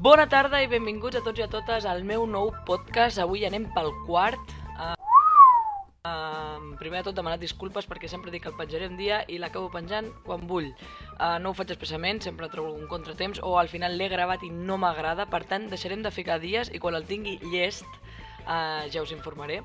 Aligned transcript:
Bona 0.00 0.24
tarda 0.32 0.62
i 0.64 0.68
benvinguts 0.72 1.18
a 1.18 1.20
tots 1.20 1.36
i 1.36 1.42
a 1.44 1.46
totes 1.52 1.84
al 1.84 1.98
meu 2.08 2.22
nou 2.24 2.54
podcast. 2.64 3.18
Avui 3.20 3.42
anem 3.44 3.66
pel 3.74 3.90
quart. 4.06 4.54
Uh, 4.72 4.94
uh, 6.08 6.70
primer 6.80 7.02
de 7.02 7.10
tot 7.10 7.18
demanar 7.18 7.36
disculpes 7.42 7.84
perquè 7.84 8.08
sempre 8.08 8.32
dic 8.32 8.46
que 8.46 8.48
el 8.48 8.56
penjaré 8.56 8.88
un 8.88 8.96
dia 8.96 9.18
i 9.28 9.36
l'acabo 9.36 9.68
penjant 9.68 10.08
quan 10.24 10.48
vull. 10.48 10.70
Uh, 11.18 11.36
no 11.44 11.52
ho 11.52 11.58
faig 11.58 11.74
expressament, 11.76 12.22
sempre 12.24 12.48
trobo 12.48 12.72
un 12.72 12.88
contratemps 12.88 13.42
o 13.44 13.58
al 13.60 13.68
final 13.68 13.98
l'he 14.00 14.08
gravat 14.08 14.48
i 14.48 14.48
no 14.48 14.80
m'agrada, 14.80 15.28
per 15.28 15.42
tant 15.52 15.68
deixarem 15.68 16.00
de 16.00 16.16
ficar 16.16 16.40
dies 16.40 16.72
i 16.72 16.80
quan 16.80 16.96
el 16.96 17.04
tingui 17.04 17.36
llest 17.52 17.84
uh, 18.46 18.88
ja 18.88 19.04
us 19.04 19.12
informaré. 19.12 19.60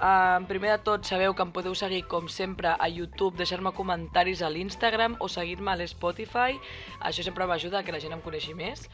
Uh, 0.00 0.42
primer 0.48 0.72
de 0.72 0.82
tot, 0.82 1.04
sabeu 1.04 1.34
que 1.36 1.44
em 1.44 1.50
podeu 1.52 1.74
seguir, 1.76 2.06
com 2.08 2.26
sempre, 2.26 2.72
a 2.72 2.86
YouTube, 2.88 3.36
deixar-me 3.36 3.70
comentaris 3.76 4.42
a 4.42 4.48
l'Instagram 4.50 5.18
o 5.20 5.28
seguir-me 5.28 5.70
a 5.70 5.78
l'Spotify. 5.78 6.56
Això 7.04 7.22
sempre 7.22 7.46
m'ajuda 7.46 7.78
a 7.78 7.84
que 7.84 7.92
la 7.92 8.00
gent 8.00 8.16
em 8.16 8.22
coneixi 8.24 8.56
més. 8.56 8.88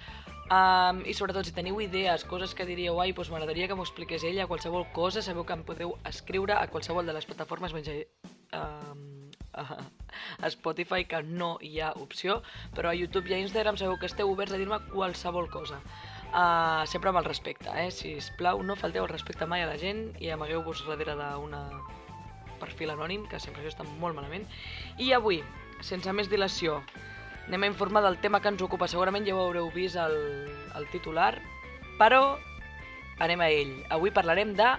Um, 0.46 1.00
I 1.02 1.10
sobretot, 1.10 1.42
si 1.42 1.50
teniu 1.50 1.80
idees, 1.82 2.22
coses 2.22 2.52
que 2.54 2.64
diríeu, 2.68 3.00
ai, 3.02 3.10
doncs 3.10 3.32
m'agradaria 3.34 3.66
que 3.66 3.74
m'ho 3.74 3.82
expliqués 3.82 4.22
ella, 4.22 4.46
qualsevol 4.46 4.84
cosa, 4.94 5.18
sabeu 5.18 5.42
que 5.42 5.56
em 5.56 5.64
podeu 5.66 5.96
escriure 6.06 6.54
a 6.54 6.68
qualsevol 6.70 7.02
de 7.06 7.16
les 7.16 7.26
plataformes 7.26 7.74
menys 7.74 7.90
um, 8.54 9.32
a 10.46 10.50
Spotify, 10.54 11.02
que 11.10 11.18
no 11.26 11.56
hi 11.58 11.80
ha 11.82 11.90
opció, 11.98 12.44
però 12.76 12.92
a 12.92 12.94
YouTube 12.94 13.32
i 13.32 13.34
a 13.34 13.40
Instagram 13.42 13.80
sabeu 13.80 13.98
que 13.98 14.06
esteu 14.06 14.30
oberts 14.30 14.54
a 14.54 14.60
dir-me 14.62 14.78
qualsevol 14.92 15.50
cosa. 15.50 15.80
Uh, 16.30 16.86
sempre 16.86 17.10
amb 17.10 17.18
el 17.18 17.26
respecte, 17.26 17.66
eh? 17.74 17.90
Si 17.90 18.14
us 18.14 18.30
plau, 18.38 18.62
no 18.62 18.78
falteu 18.78 19.02
el 19.02 19.10
respecte 19.10 19.50
mai 19.50 19.66
a 19.66 19.70
la 19.72 19.80
gent 19.82 20.12
i 20.22 20.30
amagueu-vos 20.30 20.84
darrere 20.86 21.18
d'un 21.18 21.58
perfil 22.62 22.94
anònim, 22.94 23.26
que 23.26 23.42
sempre 23.42 23.64
això 23.64 23.74
està 23.74 23.90
molt 23.98 24.14
malament. 24.14 24.46
I 25.02 25.10
avui, 25.18 25.42
sense 25.82 26.14
més 26.14 26.30
dilació, 26.30 26.84
anem 27.48 27.62
a 27.62 27.66
informar 27.66 28.02
del 28.02 28.18
tema 28.18 28.40
que 28.40 28.48
ens 28.48 28.62
ocupa. 28.62 28.88
Segurament 28.88 29.26
ja 29.26 29.36
ho 29.36 29.44
haureu 29.46 29.70
vist 29.74 29.96
el, 30.00 30.16
el 30.76 30.86
titular, 30.92 31.36
però 32.00 32.36
anem 33.22 33.40
a 33.40 33.48
ell. 33.50 33.72
Avui 33.90 34.10
parlarem 34.10 34.54
de 34.56 34.74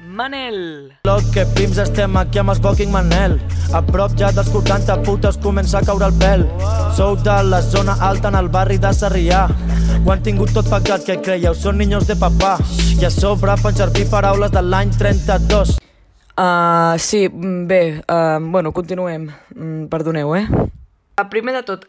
Manel. 0.00 0.96
Lo 1.04 1.18
que 1.34 1.44
prims 1.54 1.76
estem 1.82 2.16
aquí 2.16 2.40
amb 2.40 2.54
el 2.54 2.60
fucking 2.64 2.88
Manel 2.88 3.34
A 3.76 3.82
prop 3.84 4.14
ja 4.16 4.30
dels 4.32 4.48
40 4.48 4.96
putes 5.04 5.36
comença 5.44 5.76
a 5.76 5.84
caure 5.84 6.08
el 6.08 6.16
pèl 6.16 6.46
Sou 6.96 7.18
de 7.20 7.34
la 7.44 7.60
zona 7.60 7.98
alta 8.00 8.30
en 8.32 8.38
el 8.40 8.48
barri 8.48 8.78
de 8.80 8.94
Sarrià 8.96 9.42
Ho 10.00 10.14
han 10.14 10.24
tingut 10.24 10.54
tot 10.56 10.72
pagat, 10.72 11.04
que 11.04 11.18
creieu? 11.20 11.52
Són 11.52 11.76
niños 11.76 12.08
de 12.08 12.16
papà 12.16 12.56
I 12.96 13.04
a 13.04 13.12
sobre 13.12 13.58
fan 13.60 13.76
servir 13.76 14.08
paraules 14.08 14.56
de 14.56 14.64
l'any 14.64 14.96
32 14.96 15.76
Uh, 16.40 16.96
sí, 16.96 17.28
mm, 17.28 17.66
bé, 17.68 18.00
uh, 18.08 18.40
bueno, 18.40 18.72
continuem. 18.72 19.28
Mm, 19.54 19.88
perdoneu, 19.92 20.34
eh? 20.36 20.46
Primer 21.32 21.54
de 21.58 21.62
tot, 21.68 21.86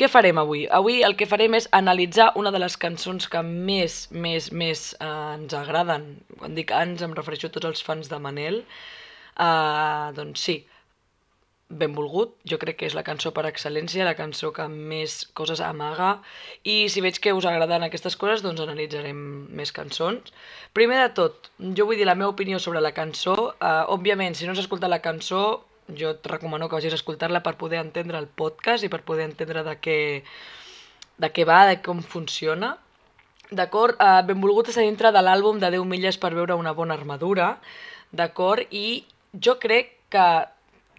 què 0.00 0.08
farem 0.08 0.38
avui? 0.40 0.64
Avui 0.78 1.02
el 1.06 1.16
que 1.20 1.28
farem 1.28 1.56
és 1.58 1.66
analitzar 1.78 2.30
una 2.40 2.52
de 2.54 2.60
les 2.62 2.76
cançons 2.80 3.28
que 3.32 3.42
més, 3.46 4.06
més, 4.10 4.48
més 4.52 4.86
uh, 4.98 5.34
ens 5.36 5.56
agraden. 5.58 6.06
Quan 6.38 6.56
dic 6.56 6.72
ens, 6.72 7.04
em 7.04 7.16
refereixo 7.16 7.50
a 7.50 7.54
tots 7.56 7.68
els 7.72 7.84
fans 7.84 8.08
de 8.12 8.20
Manel. 8.26 8.62
Uh, 9.36 10.14
doncs 10.16 10.46
sí, 10.48 10.56
benvolgut, 11.68 12.32
jo 12.48 12.56
crec 12.62 12.78
que 12.80 12.88
és 12.88 12.94
la 12.96 13.04
cançó 13.04 13.32
per 13.36 13.44
excel·lència, 13.48 14.06
la 14.06 14.16
cançó 14.16 14.52
que 14.56 14.64
més 14.70 15.18
coses 15.36 15.60
amaga, 15.60 16.12
i 16.64 16.86
si 16.92 17.02
veig 17.04 17.18
que 17.20 17.34
us 17.36 17.48
agraden 17.50 17.84
aquestes 17.84 18.16
coses, 18.16 18.44
doncs 18.46 18.62
analitzarem 18.64 19.18
més 19.60 19.74
cançons. 19.76 20.32
Primer 20.78 21.02
de 21.02 21.08
tot, 21.20 21.50
jo 21.76 21.88
vull 21.88 22.00
dir 22.00 22.06
la 22.08 22.16
meva 22.16 22.32
opinió 22.32 22.62
sobre 22.62 22.80
la 22.80 22.94
cançó. 22.96 23.36
Uh, 23.58 23.82
òbviament, 23.96 24.38
si 24.38 24.46
no 24.46 24.54
has 24.54 24.62
escoltat 24.62 24.92
la 24.92 25.02
cançó, 25.04 25.42
jo 25.94 26.10
et 26.14 26.26
recomano 26.26 26.68
que 26.68 26.78
vagis 26.78 26.96
a 26.96 27.00
escoltar-la 27.00 27.42
per 27.44 27.56
poder 27.60 27.78
entendre 27.82 28.18
el 28.18 28.26
podcast 28.26 28.84
i 28.84 28.90
per 28.92 29.02
poder 29.06 29.28
entendre 29.28 29.62
de 29.66 29.76
què, 29.78 29.98
de 31.22 31.30
què 31.32 31.46
va, 31.46 31.64
de 31.70 31.78
com 31.82 32.02
funciona. 32.02 32.76
D'acord? 33.50 33.94
Uh, 34.02 34.24
benvolgut 34.26 34.72
està 34.72 34.82
dintre 34.82 35.12
de 35.14 35.22
l'àlbum 35.22 35.60
de 35.62 35.70
10 35.70 35.86
milles 35.86 36.18
per 36.18 36.34
veure 36.34 36.58
una 36.58 36.74
bona 36.74 36.96
armadura, 36.98 37.54
d'acord? 38.10 38.66
I 38.74 39.04
jo 39.38 39.54
crec 39.62 39.94
que 40.10 40.26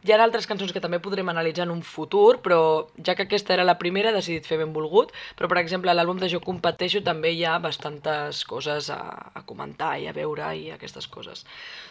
hi 0.08 0.14
ha 0.14 0.18
altres 0.24 0.46
cançons 0.48 0.72
que 0.72 0.80
també 0.84 1.00
podrem 1.04 1.28
analitzar 1.28 1.66
en 1.66 1.74
un 1.74 1.82
futur, 1.84 2.38
però 2.46 2.60
ja 3.04 3.16
que 3.18 3.26
aquesta 3.26 3.56
era 3.56 3.66
la 3.68 3.78
primera 3.82 4.14
he 4.14 4.16
decidit 4.16 4.48
fer 4.48 4.60
benvolgut, 4.62 5.12
però 5.36 5.50
per 5.52 5.58
exemple 5.60 5.92
a 5.92 5.96
l'àlbum 5.98 6.22
de 6.22 6.30
Jo 6.32 6.40
competeixo 6.44 7.02
també 7.04 7.34
hi 7.36 7.44
ha 7.44 7.58
bastantes 7.60 8.44
coses 8.48 8.88
a, 8.94 9.02
a 9.34 9.44
comentar 9.50 9.98
i 10.00 10.08
a 10.08 10.16
veure 10.16 10.54
i 10.56 10.70
aquestes 10.72 11.10
coses. 11.12 11.44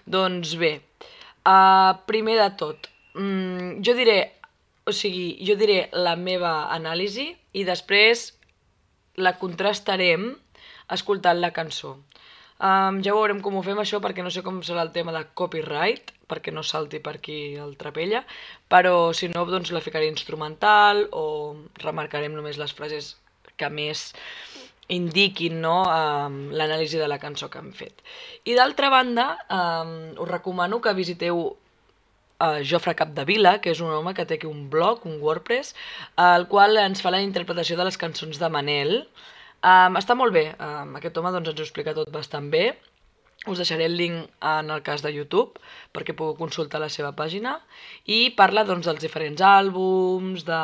Doncs 0.07 0.55
bé, 0.63 0.73
uh, 1.47 1.93
primer 2.11 2.37
de 2.41 2.49
tot, 2.59 2.91
mm, 3.15 3.83
jo 3.87 3.95
diré, 3.99 4.19
o 4.87 4.93
sigui, 4.93 5.37
jo 5.47 5.57
diré 5.59 5.87
la 5.93 6.17
meva 6.19 6.67
anàlisi 6.75 7.31
i 7.55 7.65
després 7.67 8.33
la 9.17 9.37
contrastarem 9.41 10.35
escoltant 10.93 11.41
la 11.41 11.55
cançó. 11.57 11.97
Um, 12.57 13.03
ja 13.05 13.13
veurem 13.13 13.43
com 13.45 13.59
ho 13.59 13.63
fem 13.65 13.77
això 13.83 13.99
perquè 14.01 14.23
no 14.25 14.31
sé 14.33 14.41
com 14.45 14.63
serà 14.65 14.87
el 14.87 14.93
tema 14.95 15.13
de 15.13 15.27
copyright, 15.37 16.15
perquè 16.31 16.55
no 16.55 16.63
salti 16.65 17.03
per 17.05 17.19
aquí 17.19 17.39
el 17.61 17.75
trapella, 17.77 18.23
però 18.73 19.13
si 19.13 19.29
no 19.29 19.45
doncs 19.49 19.75
la 19.77 19.83
ficaré 19.85 20.09
instrumental 20.09 21.05
o 21.13 21.27
remarcarem 21.83 22.33
només 22.33 22.57
les 22.61 22.73
frases 22.73 23.15
que 23.61 23.69
més 23.73 24.09
indiquin 24.93 25.61
no, 25.61 25.83
um, 25.85 26.41
l'anàlisi 26.55 27.01
de 27.01 27.09
la 27.11 27.21
cançó 27.23 27.51
que 27.51 27.59
hem 27.59 27.73
fet. 27.75 28.03
I 28.47 28.55
d'altra 28.59 28.91
banda, 28.93 29.29
um, 29.51 29.95
us 30.23 30.31
recomano 30.31 30.81
que 30.81 30.95
visiteu 30.95 31.41
uh, 31.47 32.59
Jofre 32.63 32.95
Capdevila, 32.95 33.59
que 33.61 33.73
és 33.75 33.81
un 33.83 33.91
home 33.91 34.15
que 34.15 34.27
té 34.27 34.39
aquí 34.39 34.47
un 34.47 34.69
blog, 34.71 35.07
un 35.07 35.19
WordPress, 35.23 35.75
el 36.23 36.47
qual 36.53 36.79
ens 36.83 37.03
fa 37.03 37.11
la 37.15 37.25
interpretació 37.25 37.79
de 37.81 37.89
les 37.89 37.99
cançons 37.99 38.39
de 38.39 38.53
Manel, 38.53 39.01
Um, 39.67 39.97
està 39.99 40.15
molt 40.15 40.35
bé, 40.37 40.51
um, 40.63 40.93
aquest 40.99 41.17
home 41.19 41.33
doncs, 41.35 41.49
ens 41.51 41.61
ho 41.61 41.65
explica 41.65 41.95
tot 41.97 42.13
bastant 42.15 42.51
bé. 42.53 42.77
Us 43.51 43.61
deixaré 43.61 43.87
el 43.89 43.97
link 43.99 44.29
en 44.51 44.71
el 44.75 44.83
cas 44.87 45.03
de 45.05 45.13
YouTube 45.15 45.61
perquè 45.95 46.15
pugueu 46.17 46.37
consultar 46.39 46.81
la 46.83 46.89
seva 46.91 47.13
pàgina 47.19 47.57
i 48.11 48.31
parla 48.39 48.65
doncs, 48.67 48.87
dels 48.89 49.03
diferents 49.03 49.43
àlbums, 49.43 50.45
de, 50.47 50.63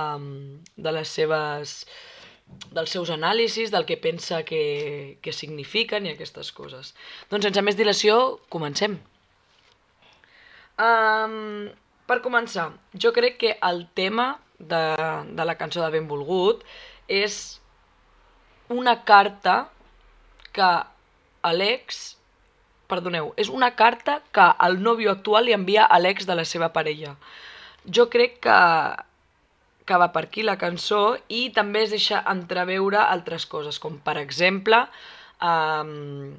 de 0.87 0.95
les 0.99 1.15
seves 1.19 1.75
dels 2.73 2.93
seus 2.93 3.11
anàlisis, 3.13 3.71
del 3.73 3.87
que 3.89 3.99
pensa 4.01 4.43
que, 4.49 5.19
que 5.23 5.33
signifiquen 5.33 6.07
i 6.07 6.13
aquestes 6.15 6.53
coses. 6.57 6.93
Doncs 7.31 7.49
sense 7.49 7.65
més 7.65 7.79
dilació, 7.79 8.39
comencem. 8.53 8.99
Um, 10.83 11.69
per 12.09 12.23
començar, 12.25 12.71
jo 12.97 13.13
crec 13.15 13.39
que 13.43 13.53
el 13.69 13.85
tema 13.95 14.33
de, 14.59 14.83
de 15.37 15.45
la 15.47 15.59
cançó 15.61 15.83
de 15.85 15.93
Benvolgut 15.93 16.65
és 17.09 17.61
una 18.73 19.03
carta 19.05 19.69
que 20.53 20.73
Alex... 21.43 22.03
Perdoneu, 22.93 23.31
és 23.41 23.49
una 23.49 23.71
carta 23.73 24.19
que 24.37 24.45
el 24.67 24.75
nòvio 24.85 25.15
actual 25.15 25.47
li 25.49 25.55
envia 25.57 25.87
a 25.89 25.97
l'ex 25.97 26.27
de 26.29 26.35
la 26.37 26.43
seva 26.45 26.67
parella. 26.75 27.15
Jo 27.89 28.05
crec 28.13 28.35
que, 28.45 28.57
que 29.87 29.99
va 29.99 30.11
per 30.15 30.25
aquí 30.27 30.45
la 30.47 30.59
cançó 30.61 31.03
i 31.29 31.49
també 31.57 31.85
es 31.87 31.93
deixa 31.95 32.23
entreveure 32.33 33.01
altres 33.03 33.47
coses, 33.51 33.79
com 33.83 33.99
per 34.07 34.17
exemple 34.21 34.85
um, 35.43 36.35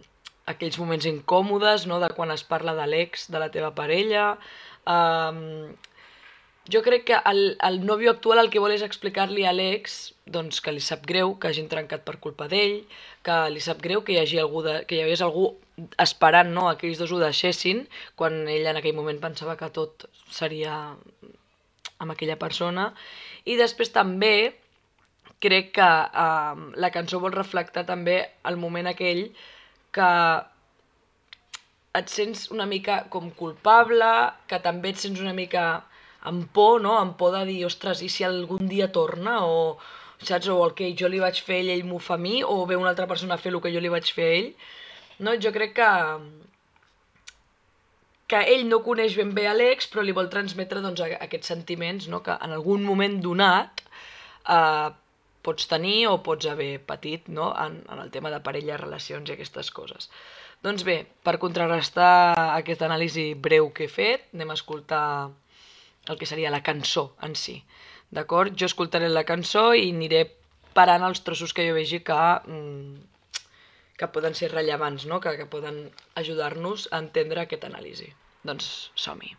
aquells 0.50 0.80
moments 0.80 1.08
incòmodes, 1.10 1.88
no?, 1.88 2.00
de 2.04 2.12
quan 2.18 2.32
es 2.36 2.44
parla 2.44 2.76
de 2.80 2.88
l'ex 2.90 3.30
de 3.32 3.42
la 3.42 3.50
teva 3.52 3.74
parella, 3.76 4.34
um, 4.88 5.74
jo 6.72 6.80
crec 6.84 7.04
que 7.10 7.20
el, 7.28 7.58
el 7.60 7.82
nòvio 7.84 8.14
actual 8.14 8.40
el 8.40 8.50
que 8.52 8.62
vol 8.64 8.72
és 8.72 8.84
explicar-li 8.86 9.44
a 9.44 9.52
l'ex 9.52 10.14
doncs, 10.32 10.62
que 10.64 10.72
li 10.72 10.84
sap 10.84 11.04
greu 11.08 11.36
que 11.36 11.50
hagin 11.50 11.68
trencat 11.72 12.06
per 12.08 12.16
culpa 12.24 12.48
d'ell, 12.48 12.78
que 13.24 13.36
li 13.52 13.64
sap 13.64 13.84
greu 13.84 14.04
que 14.08 14.16
hi 14.16 14.22
hagi 14.22 14.40
algú 14.40 14.64
de, 14.64 14.78
que 14.88 14.96
hi 14.96 15.04
hagués 15.04 15.24
algú 15.26 15.50
esperant 16.00 16.54
no, 16.56 16.70
que 16.78 16.88
ells 16.88 17.02
dos 17.02 17.12
ho 17.12 17.20
deixessin, 17.20 17.84
quan 18.16 18.46
ell 18.48 18.70
en 18.72 18.80
aquell 18.80 18.96
moment 18.96 19.20
pensava 19.20 19.58
que 19.60 19.72
tot 19.76 20.08
seria 20.32 20.78
amb 22.04 22.16
aquella 22.16 22.40
persona. 22.40 22.92
I 23.50 23.58
després 23.60 23.92
també 23.96 24.54
crec 25.44 25.74
que 25.76 25.90
eh, 26.24 26.64
la 26.80 26.92
cançó 26.96 27.20
vol 27.24 27.36
reflectar 27.36 27.86
també 27.88 28.20
el 28.48 28.60
moment 28.60 28.88
aquell 28.92 29.26
que 29.94 30.12
et 32.00 32.10
sents 32.10 32.48
una 32.54 32.66
mica 32.66 33.04
com 33.14 33.30
culpable, 33.38 34.12
que 34.50 34.60
també 34.64 34.94
et 34.94 35.02
sents 35.02 35.20
una 35.22 35.36
mica 35.38 35.66
amb 36.30 36.48
por, 36.56 36.80
no? 36.82 36.96
Amb 36.98 37.18
por 37.20 37.34
de 37.36 37.44
dir, 37.50 37.60
ostres, 37.68 38.02
i 38.02 38.10
si 38.10 38.26
algun 38.26 38.70
dia 38.72 38.90
torna? 38.96 39.42
O, 39.46 39.76
saps? 40.24 40.50
O 40.50 40.58
el 40.66 40.74
que 40.78 40.94
jo 41.00 41.12
li 41.12 41.22
vaig 41.22 41.42
fer 41.46 41.60
ell, 41.62 41.74
ell 41.76 41.86
m'ho 41.90 42.00
fa 42.02 42.18
a 42.18 42.24
mi? 42.24 42.40
O 42.44 42.64
ve 42.70 42.80
una 42.80 42.94
altra 42.94 43.10
persona 43.12 43.38
fer 43.38 43.54
el 43.54 43.62
que 43.62 43.74
jo 43.76 43.84
li 43.84 43.92
vaig 43.94 44.10
fer 44.16 44.30
a 44.30 44.38
ell? 44.40 44.50
No? 45.20 45.36
Jo 45.46 45.54
crec 45.56 45.76
que 45.78 45.92
que 48.34 48.42
ell 48.50 48.66
no 48.66 48.80
coneix 48.82 49.14
ben 49.20 49.36
bé 49.38 49.46
a 49.46 49.54
l'ex, 49.54 49.86
però 49.92 50.02
li 50.02 50.14
vol 50.18 50.32
transmetre 50.34 50.82
doncs, 50.82 51.04
aquests 51.06 51.52
sentiments 51.52 52.08
no? 52.10 52.24
que 52.26 52.34
en 52.34 52.54
algun 52.56 52.82
moment 52.82 53.20
donat 53.22 53.84
eh, 54.50 54.90
pots 55.46 55.68
tenir 55.70 56.08
o 56.10 56.16
pots 56.26 56.48
haver 56.50 56.80
patit 56.88 57.28
no? 57.30 57.52
en, 57.62 57.78
en 57.94 58.02
el 58.02 58.10
tema 58.10 58.32
de 58.34 58.40
parella, 58.42 58.80
relacions 58.82 59.30
i 59.30 59.36
aquestes 59.36 59.70
coses. 59.76 60.10
Doncs 60.66 60.86
bé, 60.88 60.96
per 61.22 61.36
contrarrestar 61.44 62.34
aquesta 62.56 62.88
anàlisi 62.88 63.34
breu 63.36 63.70
que 63.76 63.86
he 63.86 63.92
fet, 63.92 64.26
anem 64.34 64.56
a 64.56 64.58
escoltar 64.58 65.06
el 66.10 66.18
que 66.18 66.26
seria 66.26 66.54
la 66.56 66.64
cançó 66.66 67.12
en 67.22 67.38
si. 67.38 67.60
D'acord? 68.16 68.58
Jo 68.58 68.72
escoltaré 68.72 69.12
la 69.12 69.28
cançó 69.30 69.70
i 69.78 69.92
aniré 69.92 70.24
parant 70.74 71.06
els 71.06 71.22
trossos 71.22 71.54
que 71.54 71.68
jo 71.68 71.78
vegi 71.78 72.02
que, 72.08 72.18
mm, 72.50 72.98
que 74.02 74.12
poden 74.16 74.34
ser 74.34 74.54
rellevants, 74.56 75.06
no? 75.06 75.22
que, 75.22 75.38
que 75.38 75.46
poden 75.46 75.84
ajudar-nos 76.18 76.90
a 76.90 77.04
entendre 77.04 77.46
aquesta 77.46 77.70
anàlisi. 77.70 78.10
Doncs 78.44 78.92
som-hi. 79.00 79.36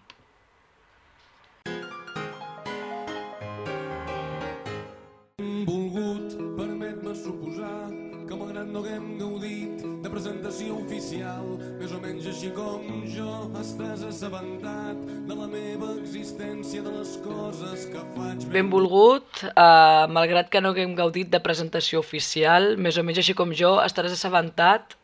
volgut, 5.64 6.34
permet-me 6.56 7.12
suposar 7.16 7.90
que 8.24 8.36
malgrat 8.36 8.68
no 8.72 8.80
haguem 8.80 9.18
gaudit 9.20 9.82
de 10.02 10.10
presentació 10.12 10.78
oficial, 10.80 11.44
més 11.78 11.92
o 11.92 12.00
menys 12.00 12.28
així 12.30 12.50
com 12.56 13.04
jo 13.12 13.28
estàs 13.60 14.04
assabentat 14.08 15.00
de 15.28 15.36
la 15.36 15.48
meva 15.50 15.92
existència, 15.98 16.82
de 16.84 16.92
les 16.94 17.14
coses 17.24 17.86
que 17.92 18.04
faig 18.16 18.48
Benvolgut, 18.54 19.44
eh, 19.50 20.04
malgrat 20.16 20.50
que 20.50 20.64
no 20.64 20.72
haguem 20.72 20.96
gaudit 20.96 21.32
de 21.32 21.40
presentació 21.44 22.00
oficial, 22.00 22.74
més 22.76 22.98
o 22.98 23.04
menys 23.04 23.20
així 23.24 23.36
com 23.36 23.52
jo, 23.52 23.76
estaràs 23.84 24.16
assabentat 24.16 24.96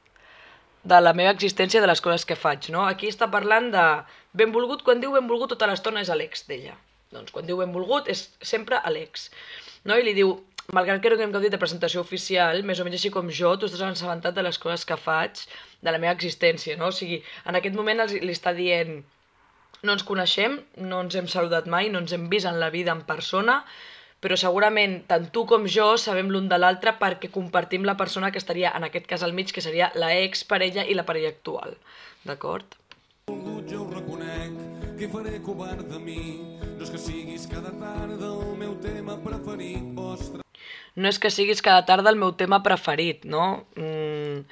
de 0.83 1.01
la 1.01 1.13
meva 1.13 1.33
existència, 1.35 1.81
de 1.83 1.89
les 1.91 2.01
coses 2.01 2.25
que 2.25 2.39
faig, 2.39 2.71
no? 2.75 2.85
Aquí 2.89 3.11
està 3.11 3.29
parlant 3.33 3.69
de 3.75 3.87
benvolgut, 4.37 4.85
quan 4.87 5.03
diu 5.03 5.13
benvolgut 5.17 5.53
tota 5.53 5.69
l'estona 5.69 6.05
és 6.05 6.11
a 6.11 6.17
l'ex 6.17 6.47
d'ella. 6.49 6.77
Doncs 7.13 7.35
quan 7.35 7.47
diu 7.47 7.59
benvolgut 7.61 8.09
és 8.09 8.29
sempre 8.41 8.79
a 8.79 8.93
l'ex. 8.95 9.29
No? 9.85 9.97
I 9.99 10.07
li 10.07 10.15
diu, 10.17 10.37
malgrat 10.73 11.03
que 11.03 11.11
no 11.11 11.19
haguem 11.19 11.33
gaudit 11.35 11.53
de 11.53 11.61
presentació 11.61 12.01
oficial, 12.05 12.63
més 12.65 12.81
o 12.81 12.87
menys 12.87 13.01
així 13.01 13.11
com 13.13 13.29
jo, 13.35 13.57
tu 13.59 13.67
estàs 13.67 13.83
assabentat 13.89 14.37
de 14.37 14.45
les 14.47 14.59
coses 14.63 14.87
que 14.87 14.97
faig, 14.97 15.45
de 15.83 15.93
la 15.93 15.99
meva 15.99 16.15
existència, 16.15 16.77
no? 16.81 16.91
O 16.93 16.97
sigui, 16.97 17.21
en 17.51 17.59
aquest 17.59 17.77
moment 17.77 18.05
els, 18.07 18.15
li 18.15 18.37
està 18.37 18.55
dient, 18.57 19.01
no 19.83 19.97
ens 19.97 20.05
coneixem, 20.07 20.61
no 20.87 21.01
ens 21.05 21.17
hem 21.17 21.29
saludat 21.33 21.67
mai, 21.75 21.91
no 21.93 22.05
ens 22.05 22.15
hem 22.15 22.29
vist 22.33 22.49
en 22.49 22.61
la 22.63 22.71
vida 22.71 22.95
en 22.95 23.03
persona, 23.09 23.61
però 24.21 24.37
segurament 24.37 25.01
tant 25.09 25.31
tu 25.33 25.47
com 25.49 25.65
jo 25.67 25.95
sabem 25.99 26.29
l'un 26.31 26.49
de 26.49 26.59
l'altre 26.61 26.97
perquè 27.01 27.31
compartim 27.33 27.87
la 27.89 27.97
persona 27.97 28.31
que 28.31 28.39
estaria 28.39 28.73
en 28.77 28.85
aquest 28.85 29.09
cas 29.09 29.25
al 29.25 29.33
mig, 29.33 29.53
que 29.53 29.65
seria 29.65 29.93
la 29.95 30.13
ex 30.19 30.45
parella 30.45 30.85
i 30.85 30.95
la 30.95 31.09
parella 31.09 31.33
actual. 31.33 31.77
D'acord? 32.25 32.77
jo 33.71 33.85
ho 33.85 33.91
reconec, 33.93 34.55
què 34.99 35.09
faré 35.13 35.39
covard 35.45 35.85
de 35.87 35.99
mi? 36.03 36.23
No 36.65 36.83
és 36.83 36.91
que 36.91 36.99
siguis 36.99 37.47
cada 37.51 37.71
tarda 37.79 38.31
el 38.33 38.57
meu 38.59 38.75
tema 38.83 39.17
preferit, 39.23 39.85
vostre 39.95 40.43
No 40.97 41.09
és 41.09 41.21
que 41.23 41.31
siguis 41.31 41.63
cada 41.63 41.85
tarda 41.87 42.11
el 42.11 42.19
meu 42.19 42.33
tema 42.35 42.63
preferit, 42.67 43.25
no? 43.25 43.67
Mm, 43.77 44.43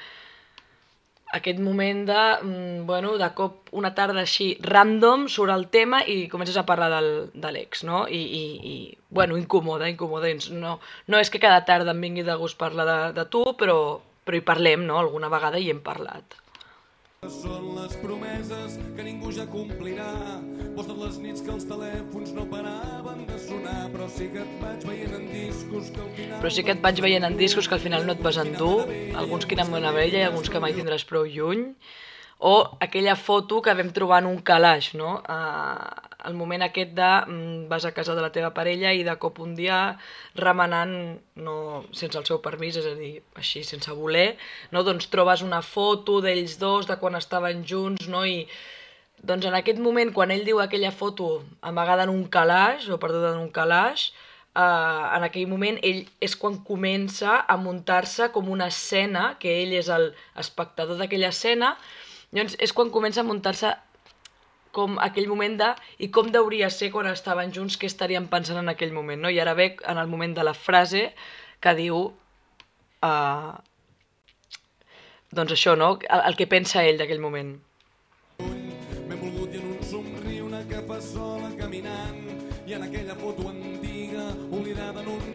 aquest 1.33 1.59
moment 1.61 2.07
de, 2.09 2.23
mm, 2.43 2.87
bueno, 2.87 3.17
de 3.19 3.29
cop 3.35 3.69
una 3.73 3.93
tarda 3.95 4.23
així 4.25 4.57
random 4.65 5.29
surt 5.29 5.53
el 5.53 5.69
tema 5.69 6.01
i 6.07 6.29
comences 6.33 6.57
a 6.57 6.65
parlar 6.67 6.89
del, 6.95 7.31
de 7.35 7.53
l'ex, 7.53 7.85
no? 7.85 8.07
I, 8.09 8.23
i, 8.41 8.45
i 8.73 8.99
bueno, 9.11 9.37
incomoda, 9.37 9.89
incomoda. 9.89 10.29
No, 10.53 10.79
no 11.07 11.21
és 11.21 11.31
que 11.31 11.43
cada 11.43 11.65
tarda 11.69 11.93
em 11.93 12.01
vingui 12.01 12.25
de 12.25 12.37
gust 12.41 12.59
parlar 12.59 12.87
de, 12.89 12.99
de 13.21 13.29
tu, 13.29 13.45
però, 13.61 14.01
però 14.25 14.37
hi 14.39 14.45
parlem, 14.45 14.87
no? 14.89 14.99
Alguna 14.99 15.29
vegada 15.33 15.61
hi 15.61 15.71
hem 15.71 15.85
parlat. 15.85 16.41
són 17.27 17.75
les 17.75 17.97
promeses 17.99 18.77
que 18.97 19.03
ningú 19.03 19.33
ja 19.35 19.45
complirà. 19.51 20.13
Vostres 20.77 20.99
les 21.03 21.17
nits 21.19 21.43
que 21.43 21.51
els 21.51 21.67
telèfons 21.67 22.31
no 22.37 22.45
paraven 22.47 23.25
de 23.27 23.39
sonar, 23.43 23.89
però 23.93 24.07
sí 24.09 24.29
que 24.33 24.45
et 24.45 24.53
vaig 24.63 24.87
veient 24.87 25.17
en 25.17 25.27
final... 25.33 25.68
Però 26.39 26.51
sí 26.55 26.63
que 26.63 26.71
et 26.71 26.83
vaig 26.83 27.01
veient 27.03 27.25
en 27.27 27.35
discos 27.35 27.67
que 27.67 27.75
al 27.75 27.83
final 27.83 28.05
no 28.07 28.15
et 28.15 28.21
vas 28.23 28.37
endur, 28.39 28.85
alguns 29.19 29.43
que 29.45 29.57
eren 29.57 29.73
bona 29.75 29.91
vella 29.91 30.21
i 30.21 30.27
alguns 30.27 30.47
que 30.47 30.61
mai 30.63 30.77
tindràs 30.77 31.03
prou 31.09 31.25
lluny, 31.27 31.65
o 32.39 32.53
aquella 32.79 33.17
foto 33.19 33.59
que 33.61 33.75
vam 33.75 33.91
trobar 33.91 34.21
en 34.23 34.29
un 34.31 34.39
calaix, 34.47 34.93
no? 34.95 35.17
Uh, 35.27 36.07
el 36.31 36.37
moment 36.39 36.63
aquest 36.63 36.95
de 36.95 37.09
mm, 37.27 37.67
vas 37.73 37.89
a 37.89 37.93
casa 37.97 38.15
de 38.15 38.23
la 38.23 38.31
teva 38.31 38.53
parella 38.55 38.95
i 38.95 39.03
de 39.03 39.17
cop 39.19 39.41
un 39.43 39.57
dia 39.59 39.81
remenant, 40.39 40.95
no, 41.43 41.57
sense 41.91 42.23
el 42.23 42.31
seu 42.31 42.39
permís, 42.45 42.79
és 42.79 42.87
a 42.87 42.95
dir, 42.95 43.17
així, 43.35 43.65
sense 43.67 43.99
voler, 43.99 44.37
no? 44.71 44.87
doncs 44.87 45.11
trobes 45.11 45.43
una 45.43 45.59
foto 45.67 46.21
d'ells 46.23 46.55
dos, 46.63 46.87
de 46.87 47.01
quan 47.03 47.19
estaven 47.19 47.67
junts, 47.67 48.07
no? 48.07 48.23
i 48.23 48.47
doncs 49.27 49.51
en 49.51 49.59
aquest 49.59 49.83
moment, 49.83 50.15
quan 50.15 50.31
ell 50.31 50.47
diu 50.47 50.63
aquella 50.63 50.95
foto 50.95 51.43
amagada 51.67 52.07
en 52.07 52.15
un 52.15 52.27
calaix, 52.31 52.87
o 52.87 53.03
perduda 53.03 53.35
en 53.35 53.43
un 53.43 53.51
calaix, 53.51 54.13
eh, 54.13 54.28
en 54.59 55.25
aquell 55.27 55.47
moment 55.51 55.77
ell 55.87 56.01
és 56.25 56.35
quan 56.37 56.57
comença 56.67 57.37
a 57.47 57.57
muntar-se 57.61 58.31
com 58.35 58.49
una 58.51 58.67
escena, 58.73 59.37
que 59.39 59.53
ell 59.63 59.75
és 59.79 59.91
el 59.93 60.11
espectador 60.43 60.99
d'aquella 60.99 61.31
escena, 61.35 61.77
llavors 62.33 62.57
és 62.59 62.75
quan 62.75 62.91
comença 62.95 63.23
a 63.23 63.29
muntar-se 63.29 63.71
com 64.75 64.99
aquell 65.03 65.29
moment 65.31 65.57
de 65.61 65.69
i 66.05 66.11
com 66.15 66.33
deuria 66.35 66.71
ser 66.71 66.91
quan 66.95 67.07
estaven 67.11 67.55
junts, 67.55 67.79
què 67.79 67.87
estarien 67.87 68.27
pensant 68.33 68.59
en 68.61 68.69
aquell 68.73 68.93
moment, 68.93 69.21
no? 69.23 69.31
I 69.31 69.41
ara 69.41 69.55
ve 69.59 69.77
en 69.87 69.99
el 69.99 70.11
moment 70.11 70.35
de 70.37 70.45
la 70.45 70.55
frase 70.55 71.13
que 71.63 71.75
diu 71.79 72.03
uh, 72.03 73.55
doncs 75.31 75.55
això, 75.55 75.77
no? 75.77 75.95
El, 76.03 76.27
el 76.33 76.39
que 76.39 76.51
pensa 76.51 76.85
ell 76.85 77.01
d'aquell 77.01 77.23
moment. 77.23 77.57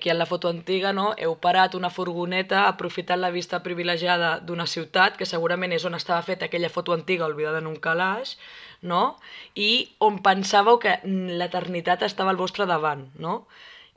Aquí 0.03 0.09
en 0.09 0.19
la 0.19 0.25
foto 0.25 0.49
antiga 0.49 0.91
no, 0.91 1.13
heu 1.15 1.37
parat 1.39 1.77
una 1.79 1.87
furgoneta 1.87 2.65
aprofitant 2.67 3.21
la 3.21 3.29
vista 3.31 3.61
privilegiada 3.63 4.31
d'una 4.43 4.65
ciutat, 4.67 5.13
que 5.15 5.23
segurament 5.23 5.71
és 5.71 5.85
on 5.87 5.93
estava 5.95 6.25
feta 6.27 6.49
aquella 6.49 6.67
foto 6.67 6.91
antiga 6.91 7.29
oblidada 7.31 7.61
en 7.63 7.69
un 7.69 7.77
calaix, 7.85 8.33
no? 8.81 9.15
i 9.55 9.69
on 10.03 10.17
pensàveu 10.25 10.75
que 10.83 10.97
l'eternitat 11.39 12.03
estava 12.03 12.33
al 12.35 12.41
vostre 12.41 12.67
davant. 12.67 13.05
No? 13.15 13.45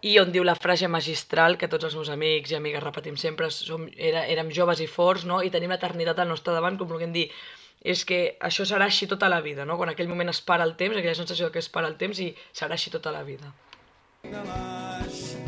I 0.06 0.12
on 0.22 0.30
diu 0.30 0.46
la 0.46 0.54
frase 0.54 0.86
magistral 0.86 1.58
que 1.58 1.66
tots 1.72 1.88
els 1.88 1.96
meus 1.98 2.12
amics 2.14 2.54
i 2.54 2.58
amigues 2.60 2.84
repetim 2.86 3.18
sempre, 3.18 3.50
som, 3.50 3.88
era, 3.96 4.22
érem 4.30 4.54
joves 4.54 4.84
i 4.84 4.86
forts 4.86 5.26
no? 5.26 5.40
i 5.42 5.50
tenim 5.50 5.74
l'eternitat 5.74 6.22
al 6.22 6.30
nostre 6.30 6.54
davant, 6.54 6.78
com 6.78 6.86
volguem 6.86 7.10
dir, 7.16 7.26
és 7.82 8.04
que 8.06 8.20
això 8.38 8.62
serà 8.62 8.86
així 8.86 9.10
tota 9.10 9.26
la 9.26 9.42
vida, 9.42 9.66
no? 9.66 9.74
quan 9.74 9.90
aquell 9.90 10.12
moment 10.14 10.30
es 10.30 10.38
para 10.38 10.62
el 10.62 10.76
temps, 10.78 10.94
aquella 10.94 11.18
sensació 11.18 11.50
que 11.50 11.58
es 11.58 11.68
para 11.68 11.90
el 11.90 11.98
temps 11.98 12.22
i 12.22 12.30
serà 12.54 12.78
així 12.78 12.94
tota 12.94 13.10
la 13.10 13.26
vida. 13.26 13.50
calaix. 14.30 15.45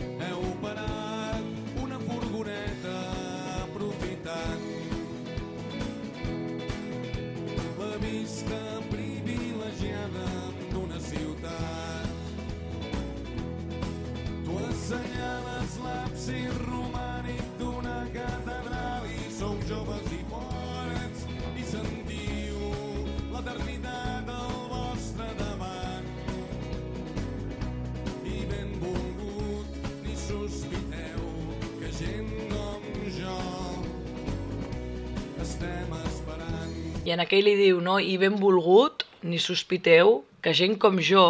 I 37.08 37.14
en 37.14 37.22
aquell 37.24 37.46
li 37.46 37.54
diu, 37.56 37.78
no? 37.80 37.96
I 37.98 38.18
ben 38.20 38.34
volgut, 38.36 39.06
ni 39.24 39.38
sospiteu, 39.40 40.22
que 40.44 40.52
gent 40.54 40.76
com 40.82 40.98
jo 41.00 41.24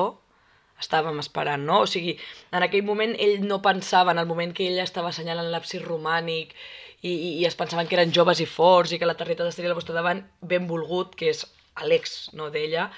estàvem 0.82 1.18
esperant, 1.22 1.62
no? 1.66 1.82
O 1.84 1.90
sigui, 1.90 2.16
en 2.54 2.64
aquell 2.66 2.84
moment 2.86 3.14
ell 3.18 3.44
no 3.46 3.60
pensava, 3.62 4.14
en 4.14 4.22
el 4.22 4.26
moment 4.30 4.54
que 4.54 4.66
ell 4.68 4.80
estava 4.82 5.12
assenyalant 5.12 5.50
l'absis 5.52 5.82
romànic 5.84 6.54
i, 7.02 7.12
i, 7.12 7.30
i 7.40 7.46
es 7.46 7.56
pensaven 7.58 7.86
que 7.86 7.98
eren 7.98 8.14
joves 8.14 8.42
i 8.42 8.48
forts 8.50 8.94
i 8.94 8.98
que 8.98 9.06
l'eternitat 9.06 9.50
estaria 9.50 9.70
al 9.72 9.78
vostre 9.78 9.96
davant, 9.96 10.24
ben 10.42 10.66
volgut, 10.70 11.14
que 11.18 11.30
és 11.34 11.44
l'ex 11.86 12.16
no, 12.34 12.48
d'ella, 12.54 12.88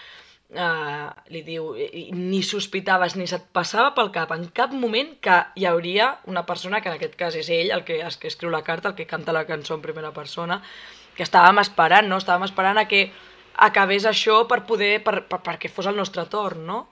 uh, 0.56 1.08
li 1.32 1.42
diu, 1.44 1.72
ni 2.16 2.40
sospitaves 2.44 3.16
ni 3.16 3.28
se't 3.28 3.50
passava 3.56 3.92
pel 3.96 4.12
cap 4.14 4.32
en 4.37 4.46
cap 4.56 4.72
moment 4.76 5.12
que 5.25 5.42
hi 5.56 5.68
hauria 5.68 6.14
una 6.32 6.46
persona, 6.49 6.80
que 6.80 6.92
en 6.92 6.96
aquest 6.96 7.16
cas 7.20 7.37
és 7.37 7.52
ell, 7.52 7.75
el 7.76 7.84
que, 7.84 8.00
el 8.04 8.16
que 8.20 8.32
escriu 8.32 8.52
la 8.52 8.64
carta, 8.64 8.92
el 8.92 8.96
que 8.96 9.08
canta 9.08 9.37
la 9.37 9.46
cançó 9.49 9.76
en 9.76 9.84
primera 9.84 10.14
persona, 10.16 10.62
que 11.20 11.26
estàvem 11.28 11.60
esperant, 11.60 12.06
no? 12.08 12.16
Estàvem 12.16 12.46
esperant 12.48 12.80
a 12.80 12.86
que 12.88 13.10
acabés 13.60 14.06
això 14.08 14.46
per 14.48 14.62
poder, 14.64 14.94
per, 15.04 15.18
per, 15.28 15.42
perquè 15.44 15.68
fos 15.68 15.90
el 15.90 15.98
nostre 16.00 16.24
torn, 16.32 16.64
no? 16.64 16.86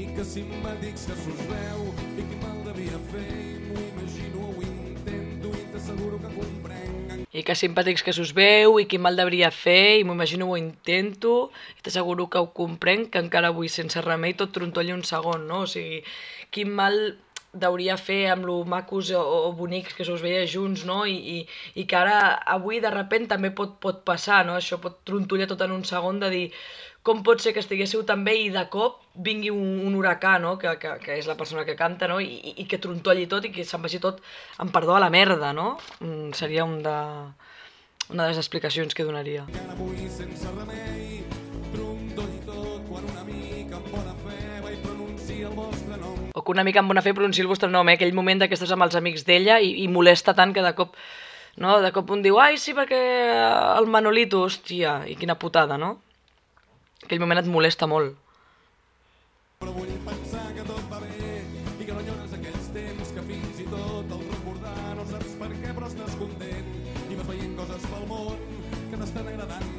i 0.00 0.06
que 0.16 0.22
simpàtics 0.24 1.02
que 1.10 1.16
s'us 1.18 1.40
veu 1.48 1.80
i 2.16 2.22
qui 2.22 2.36
mal 2.40 2.60
devia 2.64 3.00
fer 3.10 3.26
m'ho 3.66 3.82
imagino, 3.82 4.46
ho 4.46 4.62
intento 4.64 5.50
i 5.50 5.64
t'asseguro 5.72 6.20
que 6.22 6.30
comprenc 6.38 7.26
I 7.36 7.42
que 7.46 7.56
simpàtics 7.58 8.06
que 8.06 8.14
s'us 8.16 8.32
veu 8.38 8.78
i 8.80 8.86
quin 8.90 9.02
mal 9.04 9.18
devria 9.18 9.50
fer 9.54 9.98
i 9.98 10.06
m'ho 10.06 10.14
imagino, 10.16 10.48
ho 10.48 10.56
intento 10.58 11.34
i 11.76 11.84
t'asseguro 11.84 12.30
que 12.30 12.40
ho 12.40 12.48
comprenc 12.56 13.10
que 13.12 13.24
encara 13.26 13.50
avui 13.52 13.68
sense 13.68 14.00
remei 14.06 14.38
tot 14.38 14.54
trontolli 14.56 14.94
un 14.94 15.04
segon, 15.10 15.44
no? 15.50 15.64
O 15.66 15.68
sigui, 15.70 16.00
quin 16.54 16.72
mal 16.80 16.96
deuria 17.52 17.96
fer 17.98 18.28
amb 18.30 18.46
lo 18.46 18.60
macos 18.64 19.10
o, 19.16 19.22
o 19.48 19.52
bonics 19.58 19.96
que 19.96 20.04
se 20.06 20.12
us 20.12 20.22
veia 20.22 20.46
junts, 20.46 20.84
no? 20.86 21.02
I, 21.06 21.16
i, 21.16 21.38
i 21.82 21.86
que 21.90 21.98
ara, 21.98 22.20
avui, 22.58 22.78
de 22.80 22.92
repent, 22.94 23.26
també 23.32 23.50
pot, 23.50 23.78
pot 23.82 24.04
passar, 24.06 24.44
no? 24.46 24.54
Això 24.58 24.78
pot 24.82 25.00
trontollar 25.08 25.48
tot 25.50 25.66
en 25.66 25.74
un 25.74 25.84
segon 25.88 26.22
de 26.22 26.30
dir 26.30 26.46
com 27.02 27.22
pot 27.24 27.40
ser 27.40 27.54
que 27.56 27.62
estiguéssiu 27.64 28.02
tan 28.04 28.24
bé 28.26 28.34
i 28.42 28.48
de 28.52 28.62
cop 28.72 28.98
vingui 29.24 29.50
un, 29.50 29.80
un 29.88 29.94
huracà, 29.96 30.36
no? 30.42 30.56
que, 30.60 30.74
que, 30.82 30.96
que 31.00 31.16
és 31.16 31.28
la 31.30 31.36
persona 31.38 31.64
que 31.64 31.76
canta, 31.76 32.08
no? 32.10 32.20
I, 32.20 32.54
i 32.60 32.66
que 32.68 32.80
trontolli 32.82 33.26
tot 33.30 33.48
i 33.48 33.52
que 33.54 33.64
se'n 33.64 33.80
vagi 33.82 34.02
tot, 34.02 34.20
en 34.60 34.72
perdó, 34.74 34.96
a 34.96 35.00
la 35.02 35.10
merda, 35.12 35.54
no? 35.56 35.78
Mm, 36.00 36.34
seria 36.36 36.66
un 36.68 36.82
de, 36.84 36.96
una 38.10 38.26
de 38.26 38.28
les 38.34 38.42
explicacions 38.42 38.94
que 38.94 39.08
donaria. 39.08 39.46
Encara 39.48 39.78
avui 39.78 40.10
sense 40.12 40.52
remei, 40.58 41.24
trontoll 41.74 42.30
i 42.34 42.40
tot, 42.46 42.82
quan 42.88 43.06
un 43.06 43.18
amic 43.22 43.74
amb 43.78 43.88
bona 43.94 44.14
fe 44.24 44.38
va 44.64 44.72
i 44.74 44.78
pronuncia 44.84 45.48
el 45.48 45.56
vostre 45.56 45.98
nom. 46.00 46.20
O 46.34 46.44
que 46.44 46.54
una 46.54 46.64
mica 46.66 46.82
amb 46.82 46.92
bona 46.92 47.02
fe 47.04 47.14
pronunciï 47.16 47.44
el 47.44 47.50
vostre 47.50 47.70
nom, 47.70 47.88
eh? 47.88 47.96
aquell 47.98 48.14
moment 48.16 48.46
que 48.46 48.56
estàs 48.58 48.74
amb 48.74 48.86
els 48.86 48.96
amics 48.98 49.26
d'ella 49.28 49.60
i, 49.60 49.72
i 49.84 49.88
molesta 49.88 50.34
tant 50.38 50.54
que 50.56 50.64
de 50.64 50.72
cop, 50.78 50.96
no? 51.62 51.78
de 51.84 51.92
cop 51.96 52.10
un 52.14 52.24
diu, 52.26 52.38
ai, 52.42 52.58
sí, 52.58 52.74
perquè 52.76 53.00
el 53.76 53.90
Manolito, 53.90 54.44
hòstia, 54.46 55.00
i 55.10 55.16
quina 55.20 55.38
putada, 55.38 55.78
no? 55.80 55.96
Aquell 57.04 57.22
moment 57.22 57.40
et 57.40 57.48
molesta 57.50 57.88
molt. 57.90 58.16
Però 59.60 59.72
vull 59.76 59.90
pensar 60.06 60.46
que 60.56 60.64
tot 60.68 60.84
va 60.92 61.00
bé 61.04 61.42
i 61.80 61.84
que 61.84 61.92
no 61.92 62.00
enyores 62.00 62.36
aquells 62.36 62.70
temps 62.76 63.12
que 63.16 63.26
fins 63.28 63.60
i 63.64 63.66
tot 63.72 64.14
al 64.16 64.22
recordar 64.30 64.76
no 65.00 65.04
saps 65.10 65.34
per 65.42 65.50
què 65.52 65.74
però 65.76 65.90
estàs 65.90 66.16
content 66.22 66.72
i 67.10 67.18
vas 67.18 67.28
veient 67.32 67.58
coses 67.60 67.90
pel 67.92 68.08
món 68.14 68.48
que 68.90 68.96
t'estan 68.96 69.32
agradant 69.34 69.69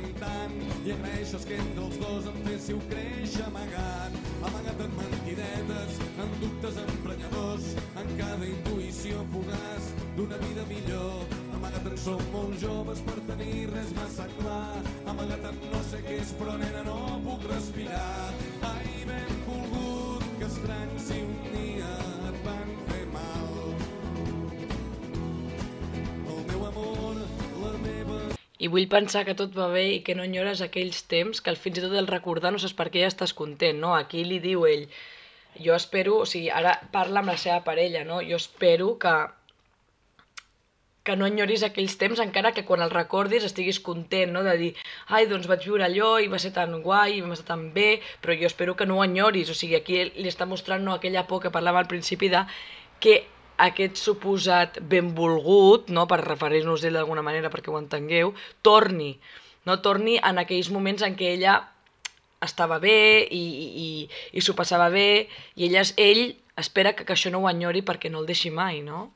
i 0.86 0.92
agraeixes 0.98 1.46
que 1.46 1.62
entre 1.62 1.88
els 1.88 1.98
dos 2.02 2.30
em 2.34 2.44
féssiu 2.50 2.84
créixer 2.90 3.48
amagat 3.48 4.22
amagat 4.48 4.80
en 4.86 4.94
mentidetes, 4.98 6.00
en 6.24 6.32
dubtes 6.42 6.78
emprenyadors 6.82 7.68
en 8.02 8.10
cada 8.18 8.48
intuïció 8.48 9.26
fugaç 9.34 9.90
d'una 10.18 10.40
vida 10.42 10.66
millor. 10.70 11.36
Amagat 11.58 11.90
en 11.92 11.98
som 12.06 12.24
molt 12.34 12.58
joves 12.64 13.04
per 13.08 13.18
tenir 13.30 13.68
res 13.74 13.94
massa 13.98 14.28
clar. 14.40 14.82
Amagat 15.14 15.46
en 15.52 15.62
no 15.74 15.84
sé 15.92 16.02
què 16.08 16.18
és 16.24 16.34
però 16.40 16.58
nena 16.62 16.84
no 16.88 16.98
puc 17.28 17.46
respirar. 17.52 18.34
Ai 18.72 19.06
ben 19.10 19.38
volgut 19.50 20.26
que 20.40 20.50
estrany 20.50 20.98
si 21.06 21.22
un 21.28 21.38
dia 21.54 21.94
I 28.62 28.70
vull 28.70 28.88
pensar 28.91 29.24
que 29.25 29.38
tot 29.38 29.56
va 29.58 29.68
bé 29.74 29.86
i 29.96 30.00
que 30.06 30.15
no 30.18 30.25
enyores 30.27 30.62
aquells 30.62 31.01
temps 31.10 31.41
que 31.41 31.50
al 31.50 31.58
fins 31.58 31.80
i 31.80 31.84
tot 31.86 31.98
el 31.98 32.10
recordar 32.12 32.53
no 32.53 32.62
saps 32.62 32.77
per 32.77 32.91
què 32.94 33.03
ja 33.03 33.10
estàs 33.12 33.34
content, 33.41 33.80
no? 33.82 33.96
Aquí 33.98 34.24
li 34.27 34.38
diu 34.44 34.68
ell, 34.70 34.86
jo 35.65 35.75
espero, 35.75 36.22
o 36.24 36.30
sigui, 36.30 36.51
ara 36.62 36.75
parla 36.94 37.24
amb 37.24 37.34
la 37.34 37.38
seva 37.41 37.63
parella, 37.68 38.06
no? 38.08 38.22
Jo 38.27 38.38
espero 38.41 38.96
que 39.01 39.15
que 41.03 41.15
no 41.18 41.25
enyoris 41.25 41.63
aquells 41.65 41.96
temps 41.98 42.20
encara 42.22 42.51
que 42.53 42.63
quan 42.65 42.84
el 42.86 42.91
recordis 42.94 43.46
estiguis 43.48 43.80
content, 43.82 44.30
no? 44.36 44.44
De 44.46 44.53
dir, 44.60 44.72
ai, 45.18 45.25
doncs 45.32 45.48
vaig 45.50 45.65
viure 45.65 45.88
allò 45.88 46.12
i 46.22 46.30
va 46.30 46.39
ser 46.44 46.51
tan 46.53 46.75
guai, 46.86 47.18
i 47.18 47.22
vam 47.25 47.34
estar 47.34 47.56
tan 47.56 47.63
bé, 47.74 47.89
però 48.22 48.38
jo 48.38 48.50
espero 48.50 48.75
que 48.77 48.86
no 48.86 49.00
ho 49.00 49.06
enyoris, 49.08 49.50
o 49.50 49.58
sigui, 49.58 49.80
aquí 49.80 50.03
li 50.13 50.30
està 50.30 50.46
mostrant 50.46 50.86
no, 50.86 50.94
aquella 50.94 51.25
por 51.32 51.41
que 51.41 51.53
parlava 51.56 51.82
al 51.82 51.89
principi 51.89 52.30
de 52.30 52.46
que 53.01 53.24
aquest 53.68 54.00
suposat 54.01 54.80
benvolgut, 54.91 55.91
no, 55.94 56.08
per 56.10 56.22
referir-nos 56.24 56.86
ell 56.88 56.98
d'alguna 57.00 57.25
manera 57.25 57.51
perquè 57.53 57.72
ho 57.72 57.80
entengueu, 57.80 58.34
torni, 58.65 59.13
no 59.70 59.77
torni 59.86 60.18
en 60.18 60.41
aquells 60.41 60.72
moments 60.74 61.06
en 61.06 61.18
què 61.20 61.36
ella 61.36 61.60
estava 62.41 62.80
bé 62.82 63.27
i, 63.30 63.41
i, 63.86 63.89
i, 64.34 64.41
s'ho 64.41 64.58
passava 64.58 64.89
bé 64.89 65.27
i 65.56 65.68
ella, 65.68 65.86
ell 66.01 66.32
espera 66.58 66.96
que, 66.98 67.06
que 67.06 67.13
això 67.13 67.30
no 67.34 67.44
ho 67.44 67.50
enyori 67.51 67.86
perquè 67.86 68.10
no 68.10 68.24
el 68.24 68.30
deixi 68.30 68.50
mai, 68.53 68.82
no? 68.82 69.10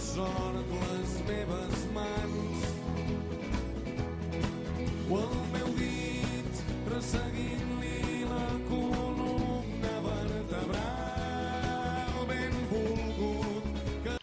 són 0.00 0.55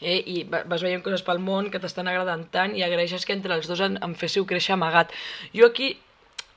Eh, 0.04 0.20
I 0.28 0.44
va- 0.52 0.64
vas 0.68 0.84
veient 0.84 1.02
coses 1.04 1.24
pel 1.24 1.40
món 1.40 1.72
que 1.72 1.80
t'estan 1.80 2.10
agradant 2.12 2.44
tant 2.52 2.76
i 2.76 2.84
agraeixes 2.84 3.24
que 3.26 3.34
entre 3.34 3.56
els 3.56 3.68
dos 3.72 3.80
en, 3.80 3.96
en 4.04 4.16
féssiu 4.20 4.46
créixer 4.46 4.74
amagat. 4.76 5.12
Jo 5.56 5.70
aquí 5.72 5.94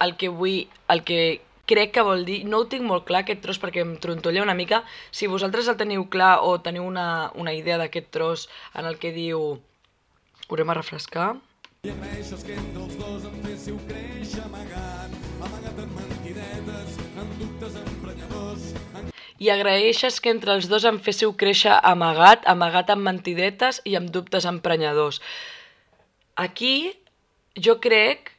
el 0.03 0.17
que 0.19 0.29
vull, 0.29 0.67
el 0.93 1.05
que 1.07 1.41
crec 1.67 1.93
que 1.95 2.03
vol 2.07 2.25
dir, 2.26 2.45
no 2.47 2.59
ho 2.62 2.67
tinc 2.71 2.83
molt 2.87 3.07
clar 3.09 3.23
aquest 3.25 3.41
tros 3.43 3.59
perquè 3.62 3.81
em 3.83 3.97
trontolla 4.03 4.43
una 4.43 4.55
mica, 4.55 4.83
si 5.11 5.26
vosaltres 5.26 5.67
el 5.71 5.79
teniu 5.81 6.05
clar 6.11 6.41
o 6.47 6.59
teniu 6.62 6.85
una, 6.87 7.31
una 7.35 7.55
idea 7.55 7.79
d'aquest 7.79 8.11
tros 8.15 8.49
en 8.75 8.87
el 8.87 8.99
que 9.03 9.11
diu... 9.15 9.57
Haurem 10.49 10.71
a 10.71 10.75
refrescar. 10.79 11.33
i 11.83 11.91
agraeixes 11.91 12.45
que 12.47 12.55
entre 12.55 12.83
els 12.85 12.95
dos 12.99 13.25
em 13.31 13.41
féssiu 13.43 13.79
créixer 13.88 14.45
amagat 14.45 14.86
I 19.38 19.50
agraeixes 19.52 20.21
que 20.21 20.33
entre 20.33 20.55
els 20.57 20.69
dos 20.71 20.87
em 20.88 20.99
féssiu 21.02 21.35
créixer 21.37 21.75
amagat, 21.85 22.47
amagat 22.49 22.93
amb 22.95 23.05
mentidetes 23.05 23.83
i 23.85 23.97
amb 23.99 24.11
dubtes 24.14 24.49
emprenyadors. 24.49 25.21
Aquí 26.37 26.93
jo 27.57 27.78
crec 27.81 28.33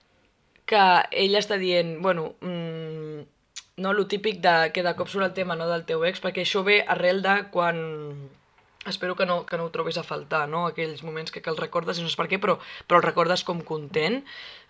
que 0.67 0.83
ell 1.11 1.37
està 1.39 1.57
dient, 1.61 1.97
bueno, 2.03 2.33
mmm, 2.41 3.21
no, 3.77 3.93
lo 3.93 4.07
típic 4.07 4.41
de, 4.41 4.71
que 4.73 4.83
de 4.83 4.93
cop 4.97 5.09
surt 5.09 5.29
el 5.29 5.35
tema 5.37 5.55
no, 5.55 5.67
del 5.69 5.85
teu 5.85 6.03
ex, 6.07 6.21
perquè 6.23 6.43
això 6.43 6.63
ve 6.65 6.81
arrel 6.95 7.21
de 7.25 7.37
quan... 7.53 7.77
Espero 8.87 9.17
que 9.19 9.25
no, 9.27 9.41
que 9.45 9.57
no 9.59 9.65
ho 9.67 9.71
trobis 9.73 9.97
a 9.99 10.05
faltar, 10.07 10.45
no? 10.47 10.63
Aquells 10.69 11.03
moments 11.03 11.33
que, 11.33 11.41
que 11.43 11.51
el 11.51 11.59
recordes 11.59 11.99
i 11.99 12.05
no 12.05 12.09
sé 12.09 12.15
per 12.17 12.29
què, 12.31 12.39
però, 12.39 12.55
però 12.87 13.01
el 13.01 13.05
recordes 13.05 13.43
com 13.43 13.59
content. 13.67 14.21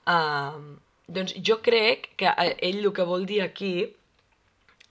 Uh, 0.09 0.57
doncs 1.07 1.35
jo 1.45 1.59
crec 1.63 2.09
que 2.19 2.31
eh, 2.31 2.55
ell 2.65 2.81
el 2.81 2.91
que 2.97 3.05
vol 3.07 3.27
dir 3.29 3.43
aquí 3.45 3.71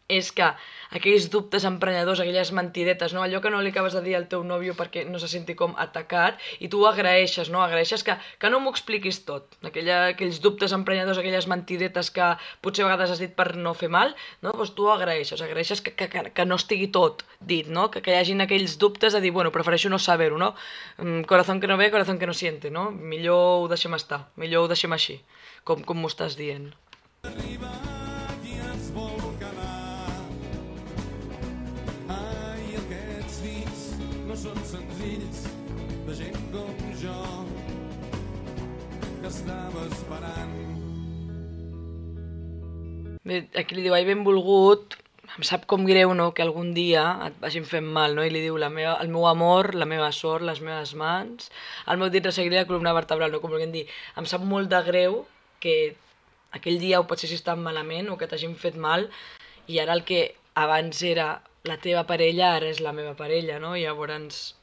és 0.08 0.30
que 0.32 0.46
aquells 0.94 1.26
dubtes 1.30 1.64
emprenyadors, 1.66 2.20
aquelles 2.22 2.52
mentidetes, 2.54 3.12
no? 3.14 3.22
allò 3.22 3.40
que 3.42 3.50
no 3.50 3.60
li 3.62 3.72
acabes 3.72 3.96
de 3.96 4.02
dir 4.04 4.14
al 4.16 4.28
teu 4.30 4.44
nòvio 4.46 4.76
perquè 4.78 5.04
no 5.08 5.18
se 5.18 5.28
senti 5.28 5.56
com 5.58 5.74
atacat, 5.82 6.38
i 6.62 6.70
tu 6.70 6.84
agraeixes, 6.86 7.50
no? 7.50 7.62
Agraeixes 7.64 8.04
que, 8.06 8.14
que 8.38 8.50
no 8.50 8.60
m'ho 8.62 8.70
expliquis 8.74 9.18
tot. 9.26 9.56
Aquella, 9.66 10.12
aquells 10.12 10.38
dubtes 10.44 10.74
emprenyadors, 10.76 11.18
aquelles 11.18 11.48
mentidetes 11.50 12.12
que 12.14 12.28
potser 12.62 12.86
a 12.86 12.90
vegades 12.90 13.16
has 13.16 13.22
dit 13.22 13.34
per 13.34 13.56
no 13.56 13.74
fer 13.74 13.90
mal, 13.90 14.14
no? 14.44 14.54
Doncs 14.54 14.76
tu 14.78 14.88
agraeixes, 14.92 15.42
agraeixes 15.42 15.82
que, 15.82 15.96
que, 15.98 16.08
que, 16.12 16.24
que 16.30 16.46
no 16.46 16.60
estigui 16.60 16.88
tot 16.94 17.26
dit, 17.40 17.66
no? 17.66 17.88
Que, 17.90 18.04
que 18.04 18.14
hi 18.14 18.20
hagin 18.20 18.44
aquells 18.46 18.78
dubtes 18.78 19.16
de 19.16 19.22
dir, 19.24 19.34
bueno, 19.34 19.54
prefereixo 19.54 19.90
no 19.90 19.98
saber-ho, 19.98 20.38
no? 20.38 20.54
Mm, 21.02 21.26
Corazón 21.26 21.60
que 21.60 21.66
no 21.66 21.76
ve, 21.76 21.90
corazón 21.90 22.20
que 22.22 22.30
no 22.30 22.34
siente, 22.34 22.70
no? 22.70 22.90
Millor 22.90 23.66
ho 23.66 23.68
deixem 23.68 23.94
estar, 23.98 24.28
millor 24.36 24.64
ho 24.64 24.72
deixem 24.72 24.94
així, 24.94 25.20
com, 25.64 25.82
com 25.82 25.98
m'ho 25.98 26.12
estàs 26.12 26.38
dient. 26.38 26.70
arribat 27.26 27.95
són 34.36 34.58
senzills 34.68 35.46
de 36.06 36.14
gent 36.18 36.36
com 36.52 36.80
jo 37.00 37.16
que 39.22 39.30
estava 39.30 39.84
esperant. 39.88 40.54
Bé, 43.26 43.40
aquí 43.58 43.74
li 43.74 43.86
diu, 43.86 43.94
ai, 43.96 44.04
benvolgut, 44.06 44.98
em 45.34 45.46
sap 45.48 45.64
com 45.70 45.86
greu, 45.88 46.12
no?, 46.14 46.28
que 46.36 46.44
algun 46.44 46.74
dia 46.76 47.06
et 47.26 47.40
vagin 47.42 47.64
fent 47.66 47.88
mal, 47.96 48.14
no? 48.14 48.22
I 48.22 48.30
li 48.30 48.44
diu, 48.44 48.58
la 48.60 48.68
meva, 48.70 48.94
el 49.02 49.10
meu 49.10 49.26
amor, 49.26 49.72
la 49.74 49.88
meva 49.88 50.12
sort, 50.14 50.44
les 50.46 50.60
meves 50.62 50.92
mans, 50.94 51.50
el 51.90 51.98
meu 51.98 52.12
dit 52.12 52.24
resseguiré 52.28 52.60
la 52.60 52.68
columna 52.68 52.94
vertebral, 52.94 53.32
no? 53.32 53.40
Com 53.42 53.56
volguem 53.56 53.72
dir, 53.74 53.86
em 54.20 54.28
sap 54.28 54.44
molt 54.44 54.70
de 54.70 54.82
greu 54.86 55.24
que 55.64 55.96
aquell 56.54 56.78
dia 56.78 57.00
ho 57.00 57.08
potser 57.08 57.32
si 57.32 57.40
estan 57.40 57.64
malament 57.64 58.12
o 58.12 58.20
que 58.20 58.28
t'hagin 58.30 58.54
fet 58.60 58.76
mal 58.78 59.08
i 59.66 59.80
ara 59.82 59.96
el 59.96 60.04
que 60.06 60.36
abans 60.54 61.02
era 61.02 61.40
la 61.66 61.80
teva 61.82 62.06
parella, 62.08 62.54
ara 62.56 62.70
és 62.70 62.80
la 62.84 62.94
meva 62.96 63.16
parella, 63.18 63.58
no? 63.62 63.74
I 63.76 63.84
llavors 63.86 64.54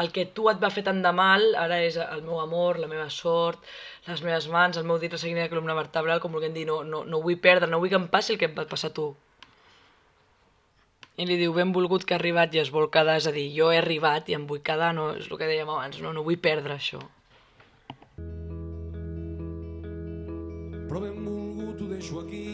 el 0.00 0.10
que 0.12 0.24
tu 0.36 0.48
et 0.50 0.60
va 0.62 0.70
fer 0.72 0.84
tant 0.86 1.00
de 1.04 1.12
mal 1.12 1.42
ara 1.60 1.80
és 1.84 1.96
el 2.00 2.22
meu 2.24 2.40
amor, 2.40 2.78
la 2.80 2.88
meva 2.90 3.08
sort, 3.12 3.64
les 4.06 4.22
meves 4.24 4.46
mans, 4.52 4.78
el 4.78 4.86
meu 4.88 4.98
dit 4.98 5.12
la 5.12 5.48
columna 5.48 5.74
vertebral, 5.74 6.20
com 6.20 6.32
vulguem 6.32 6.54
dir, 6.54 6.66
no, 6.66 6.82
no, 6.84 7.04
no 7.04 7.20
vull 7.20 7.38
perdre, 7.38 7.68
no 7.70 7.78
vull 7.78 7.90
que 7.90 8.00
em 8.00 8.08
passi 8.08 8.34
el 8.34 8.38
que 8.38 8.48
em 8.48 8.54
va 8.54 8.66
passar 8.66 8.90
a 8.90 8.94
tu. 8.94 9.14
I 11.20 11.26
li 11.26 11.36
diu, 11.36 11.52
benvolgut 11.52 12.06
que 12.06 12.14
ha 12.14 12.18
arribat 12.18 12.54
i 12.54 12.62
es 12.62 12.70
vol 12.72 12.88
quedar, 12.88 13.18
és 13.20 13.26
a 13.28 13.32
dir, 13.32 13.50
jo 13.52 13.70
he 13.70 13.78
arribat 13.78 14.30
i 14.30 14.38
em 14.38 14.46
vull 14.48 14.62
quedar, 14.64 14.94
no, 14.96 15.10
és 15.20 15.28
el 15.28 15.36
que 15.36 15.50
dèiem 15.50 15.68
abans, 15.68 16.00
no, 16.00 16.14
no 16.16 16.24
vull 16.24 16.40
perdre 16.40 16.78
això. 16.78 17.02
Però 20.88 21.02
benvolgut 21.04 21.82
ho 21.82 21.90
deixo 21.92 22.24
aquí, 22.24 22.46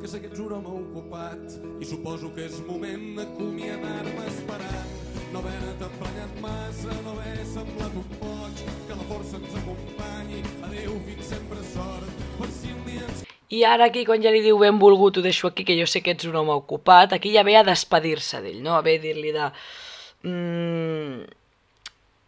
que 0.00 0.28
ets 0.28 0.40
un 0.40 0.52
home 0.52 0.72
ocupat 0.80 1.56
i 1.80 1.86
suposo 1.88 2.30
que 2.34 2.44
és 2.46 2.58
moment 2.66 3.04
d'acomiadar-me 3.16 4.26
esperant. 4.30 4.90
No 5.32 5.40
haver-te 5.42 5.88
emprenyat 5.88 6.34
massa, 6.40 6.96
no 7.04 7.14
haver 7.16 7.46
semblat 7.50 7.96
un 7.98 8.10
boig, 8.20 8.60
que 8.88 8.98
la 8.98 9.06
força 9.10 9.40
ens 9.40 9.56
acompanyi. 9.60 10.42
Adéu, 10.68 10.98
fins 11.08 11.32
sempre 11.32 11.64
sort, 11.72 12.20
per 12.38 12.50
si 12.54 12.74
un 12.74 12.84
dia 12.86 13.06
ens 13.06 13.24
I 13.48 13.64
ara 13.64 13.88
aquí, 13.90 14.04
quan 14.06 14.22
ja 14.22 14.30
li 14.34 14.44
diu 14.44 14.58
benvolgut, 14.62 15.18
ho 15.18 15.24
deixo 15.24 15.50
aquí, 15.50 15.64
que 15.64 15.78
jo 15.78 15.88
sé 15.90 16.02
que 16.02 16.14
ets 16.16 16.28
un 16.28 16.36
home 16.38 16.54
ocupat, 16.54 17.16
aquí 17.16 17.34
ja 17.34 17.44
ve 17.46 17.56
a 17.56 17.64
despedir-se 17.66 18.42
d'ell, 18.44 18.62
no? 18.62 18.76
A 18.76 18.84
ve 18.86 18.98
dir-li 19.02 19.34
de... 19.34 19.50
Mm, 20.26 21.26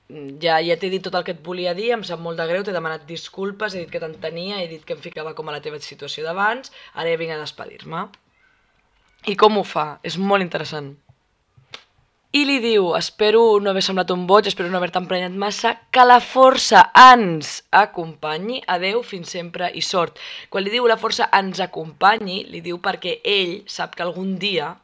ja, 0.09 0.57
ja 0.65 0.77
t'he 0.81 0.89
dit 0.89 1.03
tot 1.05 1.17
el 1.19 1.25
que 1.25 1.35
et 1.37 1.43
volia 1.45 1.75
dir, 1.77 1.91
em 1.93 2.05
sap 2.07 2.21
molt 2.25 2.41
de 2.41 2.47
greu, 2.49 2.63
t'he 2.65 2.73
demanat 2.73 3.05
disculpes, 3.09 3.75
he 3.75 3.85
dit 3.85 3.91
que 3.93 4.01
t'entenia, 4.01 4.63
he 4.63 4.69
dit 4.71 4.85
que 4.85 4.97
em 4.97 5.03
ficava 5.05 5.35
com 5.37 5.49
a 5.49 5.57
la 5.57 5.65
teva 5.65 5.81
situació 5.85 6.25
d'abans, 6.25 6.73
ara 6.95 7.13
ja 7.13 7.21
vinc 7.21 7.35
a 7.35 7.43
despedir-me. 7.43 8.07
I 9.29 9.37
com 9.37 9.59
ho 9.59 9.67
fa? 9.67 9.99
És 10.07 10.17
molt 10.17 10.45
interessant. 10.45 10.95
I 12.39 12.43
li 12.45 12.59
diu, 12.61 12.91
espero 12.97 13.41
no 13.61 13.71
haver 13.73 13.83
semblat 13.85 14.11
un 14.13 14.27
boig, 14.29 14.47
espero 14.49 14.69
no 14.69 14.77
haver-te 14.77 15.01
emprenyat 15.01 15.33
massa, 15.33 15.73
que 15.93 16.05
la 16.05 16.21
força 16.21 16.83
ens 16.93 17.63
acompanyi, 17.73 18.61
adeu, 18.69 19.01
fins 19.03 19.33
sempre 19.33 19.71
i 19.73 19.81
sort. 19.85 20.21
Quan 20.53 20.65
li 20.65 20.73
diu 20.73 20.87
la 20.89 20.99
força 21.01 21.31
ens 21.37 21.61
acompanyi, 21.65 22.43
li 22.53 22.61
diu 22.65 22.81
perquè 22.85 23.19
ell 23.25 23.59
sap 23.69 23.97
que 23.97 24.05
algun 24.05 24.37
dia 24.41 24.75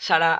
serà 0.00 0.32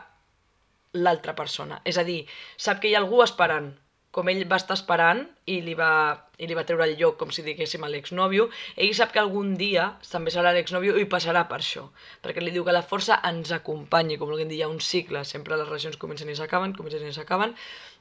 l'altra 0.96 1.36
persona. 1.36 1.82
És 1.84 2.00
a 2.00 2.04
dir, 2.04 2.22
sap 2.56 2.80
que 2.80 2.88
hi 2.88 2.96
ha 2.96 3.02
algú 3.04 3.20
esperant 3.24 3.74
com 4.14 4.28
ell 4.30 4.44
va 4.46 4.60
estar 4.60 4.76
esperant 4.78 5.24
i 5.50 5.56
li 5.66 5.74
va, 5.74 5.90
i 6.38 6.46
li 6.46 6.54
va 6.54 6.62
treure 6.66 6.86
el 6.86 6.94
lloc, 7.00 7.16
com 7.18 7.32
si 7.34 7.42
diguéssim, 7.42 7.82
a 7.82 7.90
l'exnòvio, 7.90 8.46
ell 8.78 8.92
sap 8.94 9.10
que 9.14 9.18
algun 9.22 9.56
dia 9.58 9.88
també 10.06 10.30
serà 10.30 10.52
l'exnòvio 10.54 10.94
i 11.02 11.08
passarà 11.10 11.42
per 11.50 11.58
això, 11.58 11.88
perquè 12.22 12.44
li 12.44 12.54
diu 12.54 12.66
que 12.66 12.76
la 12.76 12.84
força 12.86 13.18
ens 13.26 13.50
acompanyi, 13.56 14.18
com 14.20 14.30
vulguin 14.30 14.52
dir, 14.52 14.60
hi 14.60 14.64
ha 14.66 14.70
un 14.70 14.78
cicle, 14.78 15.24
sempre 15.26 15.58
les 15.58 15.66
relacions 15.66 15.98
comencen 15.98 16.30
i 16.30 16.38
s'acaben, 16.38 16.76
comencen 16.78 17.02
i 17.08 17.12
s'acaben, 17.16 17.56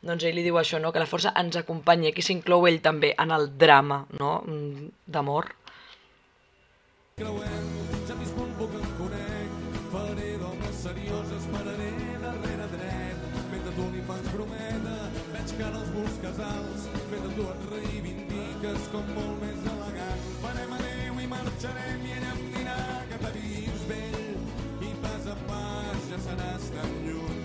doncs 0.06 0.30
ell 0.30 0.38
li 0.38 0.46
diu 0.46 0.62
això, 0.62 0.82
no? 0.84 0.94
que 0.94 1.02
la 1.02 1.10
força 1.10 1.34
ens 1.42 1.58
acompanyi, 1.58 2.12
aquí 2.14 2.26
s'inclou 2.26 2.70
ell 2.70 2.82
també 2.86 3.16
en 3.18 3.34
el 3.34 3.50
drama 3.58 4.04
no? 4.20 4.36
d'amor. 5.10 5.50
Creuem, 7.18 7.74
tu 17.34 17.46
et 17.50 17.64
reivindiques 17.72 18.84
com 18.94 19.08
molt 19.16 19.40
més 19.42 19.64
elegant. 19.72 20.26
Farem 20.44 20.76
adeu 20.78 21.22
i 21.24 21.30
marxarem 21.32 22.04
i 22.06 22.14
ella 22.18 22.34
em 22.36 22.44
dirà 22.54 22.76
que 23.10 23.18
t'ha 23.24 23.32
vist 23.38 23.88
vell 23.90 24.86
i 24.86 24.92
pas 25.02 25.26
a 25.32 25.38
pas 25.48 26.06
ja 26.12 26.20
seràs 26.28 26.70
tan 26.76 26.94
lluny. 27.08 27.42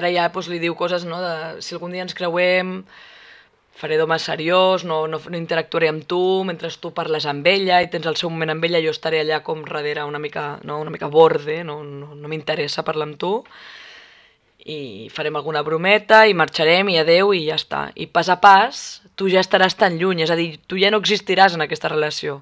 Ara 0.00 0.10
ja 0.10 0.26
doncs, 0.32 0.50
li 0.50 0.58
diu 0.62 0.74
coses, 0.78 1.06
no?, 1.06 1.20
de 1.22 1.62
si 1.62 1.76
algun 1.76 1.94
dia 1.94 2.02
ens 2.06 2.16
creuem, 2.18 2.80
faré 3.80 3.98
d'home 4.00 4.18
seriós, 4.18 4.82
no, 4.88 5.04
no, 5.12 5.20
no 5.22 5.38
interactuaré 5.38 5.92
amb 5.92 6.08
tu, 6.10 6.22
mentre 6.48 6.72
tu 6.82 6.90
parles 6.96 7.28
amb 7.30 7.46
ella 7.46 7.78
i 7.84 7.90
tens 7.92 8.08
el 8.10 8.18
seu 8.18 8.32
moment 8.32 8.56
amb 8.56 8.66
ella, 8.66 8.82
jo 8.82 8.94
estaré 8.96 9.22
allà 9.22 9.44
com 9.46 9.62
darrere 9.68 10.08
una 10.08 10.18
mica, 10.18 10.56
no, 10.66 10.80
una 10.82 10.90
mica 10.90 11.08
borde, 11.12 11.62
no, 11.64 11.84
no, 11.86 12.16
no 12.16 12.32
m'interessa 12.32 12.84
parlar 12.86 13.06
amb 13.12 13.22
tu 13.22 13.36
i 14.66 15.08
farem 15.12 15.36
alguna 15.36 15.62
brometa 15.62 16.24
i 16.28 16.34
marxarem 16.36 16.90
i 16.92 16.98
adeu 17.00 17.32
i 17.34 17.46
ja 17.46 17.56
està. 17.56 17.88
I 17.94 18.06
pas 18.06 18.28
a 18.28 18.40
pas 18.40 19.00
tu 19.16 19.28
ja 19.28 19.40
estaràs 19.40 19.76
tan 19.76 19.98
lluny, 20.00 20.22
és 20.24 20.30
a 20.30 20.36
dir, 20.36 20.58
tu 20.68 20.78
ja 20.80 20.90
no 20.90 21.00
existiràs 21.00 21.56
en 21.56 21.64
aquesta 21.64 21.90
relació. 21.92 22.40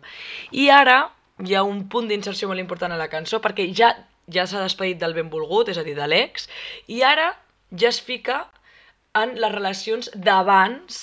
I 0.51 0.69
ara 0.71 1.09
hi 1.45 1.55
ha 1.55 1.65
un 1.67 1.85
punt 1.91 2.09
d'inserció 2.11 2.49
molt 2.51 2.61
important 2.63 2.93
a 2.95 2.99
la 2.99 3.11
cançó 3.11 3.43
perquè 3.43 3.69
ja 3.75 3.95
ja 4.29 4.47
s'ha 4.47 4.63
despedit 4.63 4.99
del 5.01 5.15
benvolgut, 5.17 5.71
és 5.73 5.79
a 5.81 5.85
dir, 5.87 5.97
de 5.97 6.07
l'ex, 6.07 6.49
i 6.87 7.03
ara 7.03 7.31
ja 7.73 7.89
es 7.89 8.01
fica 8.05 8.43
en 9.17 9.35
les 9.41 9.55
relacions 9.55 10.11
d'abans 10.15 11.01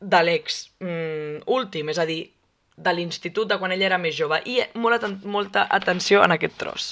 de 0.00 0.22
l'ex 0.22 0.68
mm, 0.80 1.44
últim, 1.50 1.90
és 1.90 1.98
a 1.98 2.06
dir, 2.08 2.22
de 2.76 2.94
l'institut 2.94 3.50
de 3.50 3.58
quan 3.58 3.74
ell 3.74 3.84
era 3.86 3.98
més 3.98 4.16
jove. 4.18 4.40
I 4.46 4.62
molta, 4.78 5.10
molta 5.24 5.66
atenció 5.70 6.24
en 6.24 6.34
aquest 6.34 6.58
tros. 6.58 6.90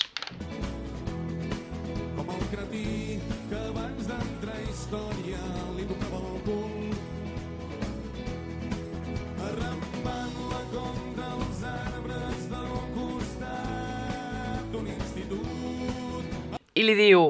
I 16.83 16.87
li 16.87 16.97
diu, 16.99 17.27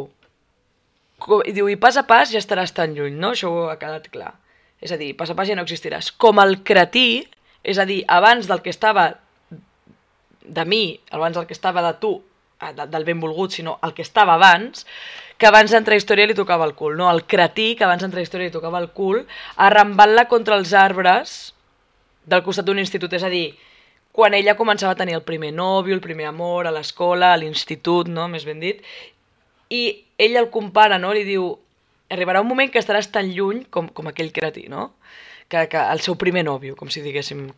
i 1.47 1.53
diu, 1.55 1.69
i 1.71 1.79
pas 1.81 1.99
a 2.01 2.07
pas 2.09 2.33
ja 2.33 2.41
estaràs 2.41 2.75
tan 2.75 2.97
lluny, 2.97 3.15
no? 3.21 3.35
Això 3.37 3.53
ha 3.71 3.79
quedat 3.81 4.09
clar. 4.13 4.33
És 4.83 4.91
a 4.91 4.99
dir, 4.99 5.13
pas 5.19 5.31
a 5.31 5.37
pas 5.39 5.47
ja 5.47 5.55
no 5.55 5.63
existiràs. 5.63 6.11
Com 6.19 6.41
el 6.43 6.63
cretí, 6.67 7.23
és 7.63 7.79
a 7.79 7.87
dir, 7.87 8.03
abans 8.11 8.49
del 8.51 8.63
que 8.65 8.73
estava 8.75 9.13
de 10.43 10.65
mi, 10.67 10.99
abans 11.15 11.37
del 11.39 11.47
que 11.47 11.55
estava 11.55 11.85
de 11.87 11.93
tu, 12.03 12.17
eh, 12.61 12.73
del 12.75 13.05
benvolgut, 13.07 13.53
sinó 13.53 13.79
el 13.87 13.95
que 13.95 14.03
estava 14.03 14.35
abans, 14.35 14.87
que 15.39 15.47
abans 15.47 15.71
d'entrar 15.71 15.95
a 15.95 16.03
història 16.03 16.27
li 16.27 16.39
tocava 16.39 16.67
el 16.67 16.75
cul, 16.75 16.97
no? 16.99 17.11
El 17.11 17.25
cretí, 17.31 17.75
que 17.79 17.87
abans 17.87 18.03
d'entrar 18.03 18.23
a 18.23 18.27
història 18.27 18.51
li 18.51 18.55
tocava 18.55 18.81
el 18.83 18.91
cul, 18.91 19.23
arrambant-la 19.57 20.27
contra 20.31 20.59
els 20.59 20.75
arbres 20.75 21.55
del 22.27 22.43
costat 22.43 22.67
d'un 22.67 22.83
institut, 22.83 23.15
és 23.15 23.23
a 23.27 23.31
dir, 23.31 23.53
quan 24.13 24.35
ella 24.37 24.55
començava 24.59 24.93
a 24.93 24.99
tenir 24.99 25.15
el 25.17 25.25
primer 25.25 25.55
nòvio, 25.57 25.95
el 25.95 26.05
primer 26.05 26.27
amor, 26.29 26.67
a 26.67 26.75
l'escola, 26.75 27.33
a 27.33 27.39
l'institut, 27.41 28.11
no? 28.13 28.29
més 28.29 28.45
ben 28.45 28.61
dit, 28.61 28.83
i 29.73 29.83
ell 30.21 30.37
el 30.37 30.51
compara, 30.55 30.99
no? 31.01 31.13
Li 31.17 31.25
diu, 31.27 31.47
arribarà 32.13 32.43
un 32.45 32.51
moment 32.51 32.71
que 32.73 32.81
estaràs 32.83 33.09
tan 33.15 33.31
lluny 33.33 33.65
com, 33.73 33.89
com 33.89 34.11
aquell 34.11 34.33
cretí, 34.37 34.67
no? 34.73 34.91
Que, 35.49 35.67
que 35.73 35.81
el 35.81 36.03
seu 36.05 36.17
primer 36.21 36.45
nòvio, 36.49 36.77
com 36.77 36.91
si 36.93 37.03
diguéssim. 37.05 37.49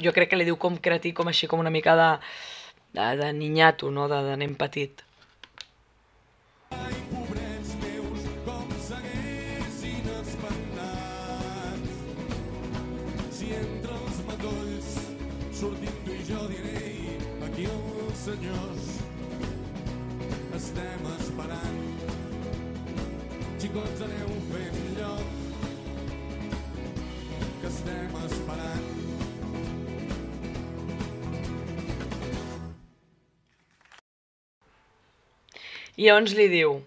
Jo 0.00 0.14
crec 0.16 0.32
que 0.32 0.40
li 0.40 0.48
diu 0.48 0.58
com 0.60 0.78
cretí, 0.80 1.12
com 1.16 1.28
així, 1.30 1.48
com 1.50 1.60
una 1.60 1.72
mica 1.72 1.96
de, 1.98 2.10
de, 2.96 3.06
de 3.20 3.30
ninyato, 3.36 3.92
no? 3.92 4.08
De, 4.12 4.22
de 4.28 4.36
nen 4.40 4.56
petit. 4.60 5.04
Estem 27.90 28.26
esperant. 28.26 28.84
I 35.96 36.06
llavors 36.06 36.34
li 36.38 36.48
diu, 36.48 36.78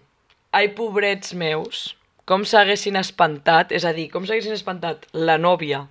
ai, 0.54 0.70
pobrets 0.74 1.34
meus, 1.38 1.94
com 2.26 2.44
s'haguessin 2.48 2.96
espantat, 2.98 3.72
és 3.76 3.84
a 3.84 3.92
dir, 3.94 4.08
com 4.10 4.24
s'haguessin 4.26 4.56
espantat 4.56 5.06
la 5.12 5.36
nòvia 5.38 5.84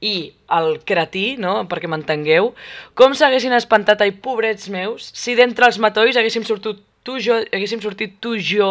i 0.00 0.30
el 0.56 0.78
cretí, 0.88 1.36
no? 1.40 1.66
perquè 1.68 1.88
m'entengueu, 1.90 2.54
com 2.96 3.16
s'haguessin 3.16 3.56
espantat, 3.56 4.04
ai, 4.04 4.12
pobrets 4.12 4.70
meus, 4.72 5.10
si 5.16 5.34
d'entre 5.36 5.68
els 5.68 5.80
matolls 5.82 6.16
haguéssim 6.20 6.46
sortit 6.46 6.84
tu 7.04 7.18
jo, 7.20 7.40
haguéssim 7.52 7.80
sortit 7.82 8.16
tu 8.20 8.36
jo 8.38 8.70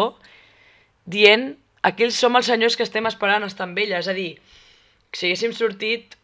dient 1.10 1.52
aquells 1.86 2.18
som 2.18 2.36
els 2.38 2.48
senyors 2.50 2.76
que 2.76 2.86
estem 2.86 3.06
esperant 3.10 3.44
estar 3.46 3.66
amb. 3.66 3.78
És 3.78 4.08
a 4.08 4.14
dir, 4.14 4.38
si 5.12 5.28
haguéssim 5.28 5.54
sortit 5.56 6.16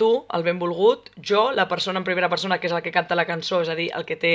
tu, 0.00 0.10
el 0.32 0.44
benvolgut, 0.46 1.10
jo, 1.30 1.50
la 1.52 1.66
persona 1.68 2.00
en 2.00 2.06
primera 2.06 2.30
persona, 2.32 2.58
que 2.60 2.70
és 2.70 2.74
el 2.76 2.84
que 2.84 2.92
canta 2.94 3.18
la 3.18 3.26
cançó, 3.28 3.60
és 3.64 3.68
a 3.68 3.76
dir, 3.76 3.90
el 3.96 4.06
que 4.08 4.16
té, 4.20 4.32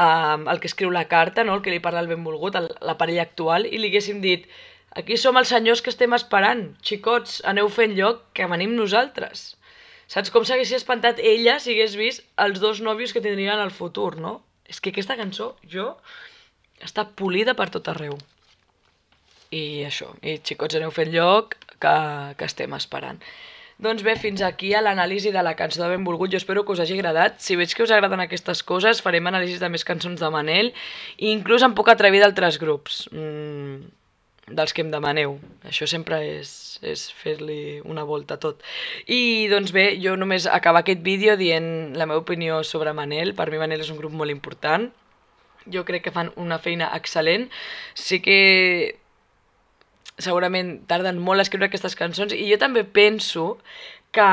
um, 0.00 0.46
el 0.48 0.62
que 0.62 0.70
escriu 0.70 0.92
la 0.94 1.04
carta, 1.10 1.44
no? 1.44 1.58
el 1.58 1.64
que 1.64 1.74
li 1.74 1.82
parla 1.84 2.00
el 2.00 2.08
benvolgut, 2.08 2.56
el, 2.60 2.70
la 2.80 2.96
parella 3.00 3.26
actual, 3.28 3.68
i 3.68 3.80
li 3.80 3.92
haguéssim 3.92 4.22
dit 4.24 4.48
aquí 4.96 5.18
som 5.20 5.36
els 5.36 5.52
senyors 5.52 5.82
que 5.84 5.92
estem 5.92 6.16
esperant, 6.16 6.70
xicots, 6.88 7.42
aneu 7.50 7.68
fent 7.68 7.96
lloc, 7.98 8.24
que 8.32 8.48
venim 8.48 8.72
nosaltres. 8.78 9.50
Saps 10.08 10.32
com 10.32 10.44
s'hagués 10.46 10.72
espantat 10.76 11.20
ella 11.20 11.58
si 11.60 11.74
hagués 11.74 11.96
vist 12.00 12.24
els 12.40 12.60
dos 12.62 12.80
nòvios 12.84 13.12
que 13.12 13.24
tindrien 13.24 13.60
al 13.60 13.74
futur, 13.74 14.14
no? 14.20 14.38
És 14.68 14.80
que 14.80 14.92
aquesta 14.94 15.18
cançó, 15.20 15.54
jo, 15.68 15.90
està 16.80 17.04
polida 17.18 17.56
per 17.58 17.68
tot 17.74 17.92
arreu. 17.92 18.16
I 19.54 19.64
això, 19.86 20.10
i 20.22 20.38
xicots, 20.42 20.78
aneu 20.78 20.92
fent 20.94 21.12
lloc 21.14 21.58
que, 21.78 21.96
que 22.38 22.48
estem 22.48 22.74
esperant. 22.76 23.20
Doncs 23.84 24.04
bé, 24.06 24.14
fins 24.18 24.42
aquí 24.46 24.70
a 24.74 24.82
l'anàlisi 24.84 25.32
de 25.34 25.42
la 25.42 25.56
cançó 25.58 25.82
de 25.82 25.90
Benvolgut. 25.90 26.30
Jo 26.30 26.38
espero 26.38 26.62
que 26.64 26.72
us 26.72 26.80
hagi 26.82 26.94
agradat. 26.94 27.40
Si 27.42 27.56
veig 27.58 27.74
que 27.74 27.82
us 27.82 27.90
agraden 27.90 28.22
aquestes 28.22 28.62
coses, 28.62 29.02
farem 29.02 29.26
anàlisis 29.26 29.58
de 29.62 29.70
més 29.70 29.84
cançons 29.86 30.22
de 30.22 30.30
Manel 30.30 30.70
i 31.18 31.32
inclús 31.32 31.66
em 31.66 31.74
puc 31.74 31.90
atrevir 31.90 32.22
d'altres 32.22 32.60
grups. 32.62 33.04
Mm, 33.10 33.82
dels 34.46 34.74
que 34.76 34.84
em 34.84 34.90
demaneu. 34.92 35.38
Això 35.66 35.88
sempre 35.90 36.20
és, 36.36 36.78
és 36.84 37.06
fer-li 37.16 37.80
una 37.88 38.04
volta 38.04 38.36
a 38.36 38.42
tot. 38.42 38.60
I 39.08 39.48
doncs 39.50 39.72
bé, 39.72 39.88
jo 40.00 40.14
només 40.20 40.46
acabar 40.46 40.84
aquest 40.84 41.00
vídeo 41.02 41.38
dient 41.40 41.96
la 41.96 42.06
meva 42.06 42.22
opinió 42.22 42.62
sobre 42.62 42.92
Manel. 42.92 43.34
Per 43.34 43.50
mi 43.50 43.58
Manel 43.58 43.82
és 43.82 43.90
un 43.90 43.98
grup 43.98 44.12
molt 44.12 44.30
important. 44.30 44.90
Jo 45.66 45.82
crec 45.88 46.04
que 46.04 46.12
fan 46.12 46.30
una 46.36 46.60
feina 46.60 46.90
excel·lent. 46.94 47.48
Sí 47.96 48.20
que 48.20 49.00
segurament 50.18 50.76
tarden 50.90 51.18
molt 51.18 51.42
a 51.42 51.46
escriure 51.46 51.66
aquestes 51.68 51.96
cançons 51.98 52.34
i 52.36 52.46
jo 52.50 52.58
també 52.60 52.84
penso 52.84 53.56
que, 54.14 54.28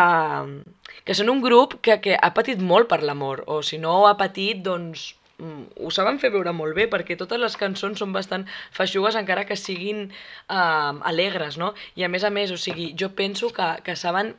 que 1.06 1.16
són 1.18 1.32
un 1.34 1.42
grup 1.42 1.80
que, 1.82 1.98
que 2.04 2.18
ha 2.18 2.30
patit 2.36 2.62
molt 2.62 2.90
per 2.92 3.02
l'amor, 3.02 3.44
o 3.48 3.62
si 3.66 3.80
no 3.82 4.06
ha 4.08 4.14
patit, 4.20 4.62
doncs 4.66 5.08
mm, 5.42 5.82
ho 5.82 5.90
saben 5.94 6.22
fer 6.22 6.32
veure 6.36 6.54
molt 6.54 6.78
bé 6.78 6.86
perquè 6.92 7.18
totes 7.18 7.42
les 7.42 7.58
cançons 7.58 8.04
són 8.04 8.14
bastant 8.14 8.46
feixugues 8.78 9.18
encara 9.18 9.48
que 9.50 9.58
siguin 9.58 10.06
eh, 10.12 10.94
alegres, 11.14 11.58
no? 11.58 11.74
I 11.98 12.06
a 12.06 12.12
més 12.14 12.28
a 12.28 12.34
més, 12.34 12.54
o 12.54 12.62
sigui, 12.62 12.92
jo 12.98 13.12
penso 13.18 13.50
que, 13.56 13.74
que 13.86 13.98
saben 13.98 14.36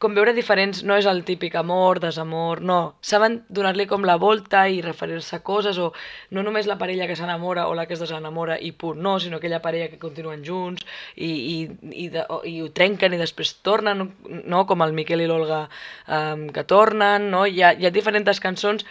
com 0.00 0.14
veure 0.16 0.32
diferents, 0.32 0.80
no 0.88 0.96
és 0.96 1.04
el 1.04 1.18
típic 1.28 1.58
amor, 1.60 1.98
desamor, 2.00 2.62
no. 2.64 2.78
Saben 3.04 3.42
donar-li 3.52 3.84
com 3.86 4.06
la 4.08 4.16
volta 4.16 4.62
i 4.72 4.80
referir-se 4.80 5.36
a 5.36 5.42
coses, 5.44 5.76
o 5.76 5.90
no 6.32 6.44
només 6.46 6.68
la 6.70 6.78
parella 6.80 7.04
que 7.06 7.18
s'enamora 7.18 7.66
o 7.68 7.74
la 7.76 7.84
que 7.86 7.98
es 7.98 8.00
desenamora 8.00 8.56
i 8.56 8.72
punt, 8.72 9.02
no, 9.04 9.18
sinó 9.20 9.36
aquella 9.36 9.60
parella 9.60 9.90
que 9.92 10.00
continuen 10.00 10.40
junts 10.46 10.86
i, 11.16 11.28
i, 11.28 11.56
i, 11.92 12.08
de, 12.16 12.24
o, 12.32 12.40
i 12.48 12.56
ho 12.64 12.70
trenquen 12.72 13.12
i 13.12 13.20
després 13.20 13.58
tornen, 13.60 14.06
no? 14.48 14.64
com 14.66 14.80
el 14.86 14.96
Miquel 14.96 15.20
i 15.20 15.28
l'Olga 15.28 15.66
um, 16.08 16.48
que 16.48 16.64
tornen, 16.64 17.28
no? 17.34 17.44
Hi 17.44 17.60
ha, 17.60 17.74
hi 17.76 17.84
ha 17.84 17.92
diferents 17.92 18.40
cançons 18.40 18.88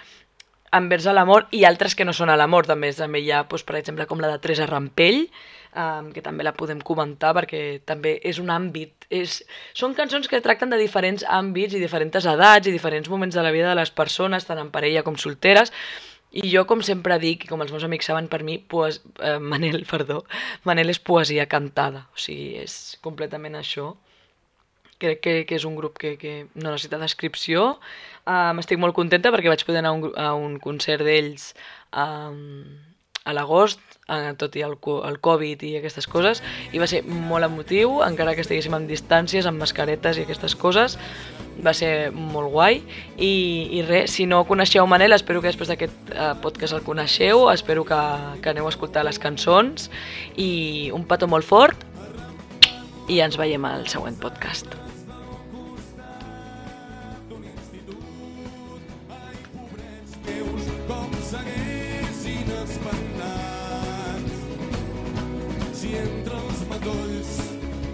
envers 0.78 1.10
l'amor 1.10 1.48
i 1.58 1.64
altres 1.66 1.96
que 1.98 2.06
no 2.06 2.14
són 2.14 2.30
a 2.30 2.38
l'amor, 2.38 2.70
també. 2.70 2.94
També 2.94 3.24
hi 3.24 3.32
ha, 3.34 3.48
doncs, 3.50 3.66
per 3.66 3.80
exemple, 3.82 4.06
com 4.06 4.22
la 4.22 4.30
de 4.30 4.38
Teresa 4.44 4.70
Rampell, 4.70 5.26
um, 5.80 6.12
que 6.14 6.24
també 6.26 6.44
la 6.46 6.56
podem 6.58 6.82
comentar 6.86 7.32
perquè 7.38 7.64
també 7.88 8.18
és 8.28 8.40
un 8.42 8.52
àmbit. 8.54 9.08
És... 9.10 9.40
Són 9.78 9.96
cançons 9.98 10.28
que 10.30 10.42
tracten 10.44 10.74
de 10.74 10.80
diferents 10.82 11.24
àmbits 11.24 11.78
i 11.78 11.82
diferents 11.82 12.28
edats 12.34 12.68
i 12.68 12.76
diferents 12.76 13.10
moments 13.10 13.38
de 13.38 13.46
la 13.46 13.54
vida 13.56 13.72
de 13.72 13.80
les 13.80 13.92
persones, 13.92 14.48
tant 14.48 14.60
en 14.62 14.72
parella 14.74 15.06
com 15.08 15.18
solteres, 15.18 15.74
i 16.30 16.44
jo, 16.52 16.66
com 16.70 16.84
sempre 16.86 17.18
dic, 17.22 17.46
i 17.46 17.50
com 17.50 17.62
els 17.64 17.72
meus 17.74 17.86
amics 17.88 18.10
saben, 18.12 18.28
per 18.30 18.44
mi, 18.46 18.60
poes... 18.60 19.02
eh, 19.26 19.40
Manel, 19.42 19.82
perdó, 19.94 20.24
Manel 20.70 20.94
és 20.94 21.02
poesia 21.02 21.48
cantada, 21.50 22.06
o 22.14 22.22
sigui, 22.22 22.54
és 22.62 23.00
completament 23.06 23.58
això. 23.58 23.96
Crec 25.00 25.22
que, 25.24 25.34
que 25.48 25.56
és 25.56 25.64
un 25.64 25.78
grup 25.80 25.96
que, 25.98 26.18
que 26.20 26.34
no 26.60 26.74
necessita 26.74 27.00
descripció. 27.00 27.78
Um, 28.28 28.60
estic 28.60 28.82
molt 28.84 28.94
contenta 28.98 29.32
perquè 29.32 29.48
vaig 29.48 29.64
poder 29.64 29.80
anar 29.80 29.94
a 29.94 29.96
un, 29.96 30.10
a 30.20 30.34
un 30.36 30.58
concert 30.60 31.08
d'ells 31.08 31.54
um, 31.96 32.68
a 33.26 33.34
l'agost, 33.36 33.82
eh, 34.08 34.34
tot 34.40 34.56
i 34.56 34.64
el, 34.66 34.76
el 35.06 35.20
Covid 35.22 35.64
i 35.68 35.76
aquestes 35.80 36.08
coses, 36.10 36.42
i 36.74 36.82
va 36.82 36.88
ser 36.90 37.04
molt 37.04 37.46
emotiu, 37.46 38.00
encara 38.06 38.36
que 38.36 38.46
estiguéssim 38.46 38.76
en 38.78 38.88
distàncies, 38.90 39.48
amb 39.50 39.62
mascaretes 39.62 40.18
i 40.18 40.26
aquestes 40.26 40.56
coses, 40.60 40.98
va 41.60 41.74
ser 41.76 42.12
molt 42.16 42.52
guai, 42.54 42.82
i, 43.18 43.32
i 43.80 43.84
res, 43.88 44.16
si 44.16 44.26
no 44.30 44.46
coneixeu 44.48 44.88
Manel, 44.88 45.14
espero 45.18 45.44
que 45.44 45.52
després 45.52 45.72
d'aquest 45.72 46.14
eh, 46.16 46.34
podcast 46.44 46.78
el 46.78 46.86
coneixeu, 46.88 47.50
espero 47.52 47.86
que, 47.88 48.02
que 48.44 48.54
aneu 48.54 48.70
a 48.70 48.74
escoltar 48.74 49.06
les 49.08 49.20
cançons, 49.20 49.90
i 50.38 50.92
un 50.96 51.08
petó 51.10 51.28
molt 51.28 51.48
fort, 51.48 51.88
i 53.10 53.20
ens 53.26 53.40
veiem 53.42 53.66
al 53.66 53.90
següent 53.90 54.20
podcast. 54.22 54.89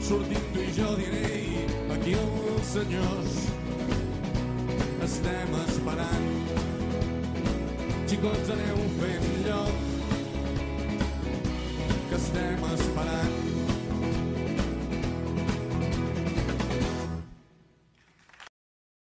sortim 0.08 0.42
tu 0.54 0.62
i 0.62 0.72
jo 0.78 0.90
diré 1.00 1.30
aquí 1.96 2.14
els 2.14 2.68
senyors 2.76 3.40
estem 5.06 5.56
esperant. 5.64 6.30
Xicots 8.12 8.54
aneu 8.58 8.86
fent 9.00 9.28
lloc 9.48 9.84
que 12.12 12.22
estem 12.22 12.72
esperant. 12.76 13.55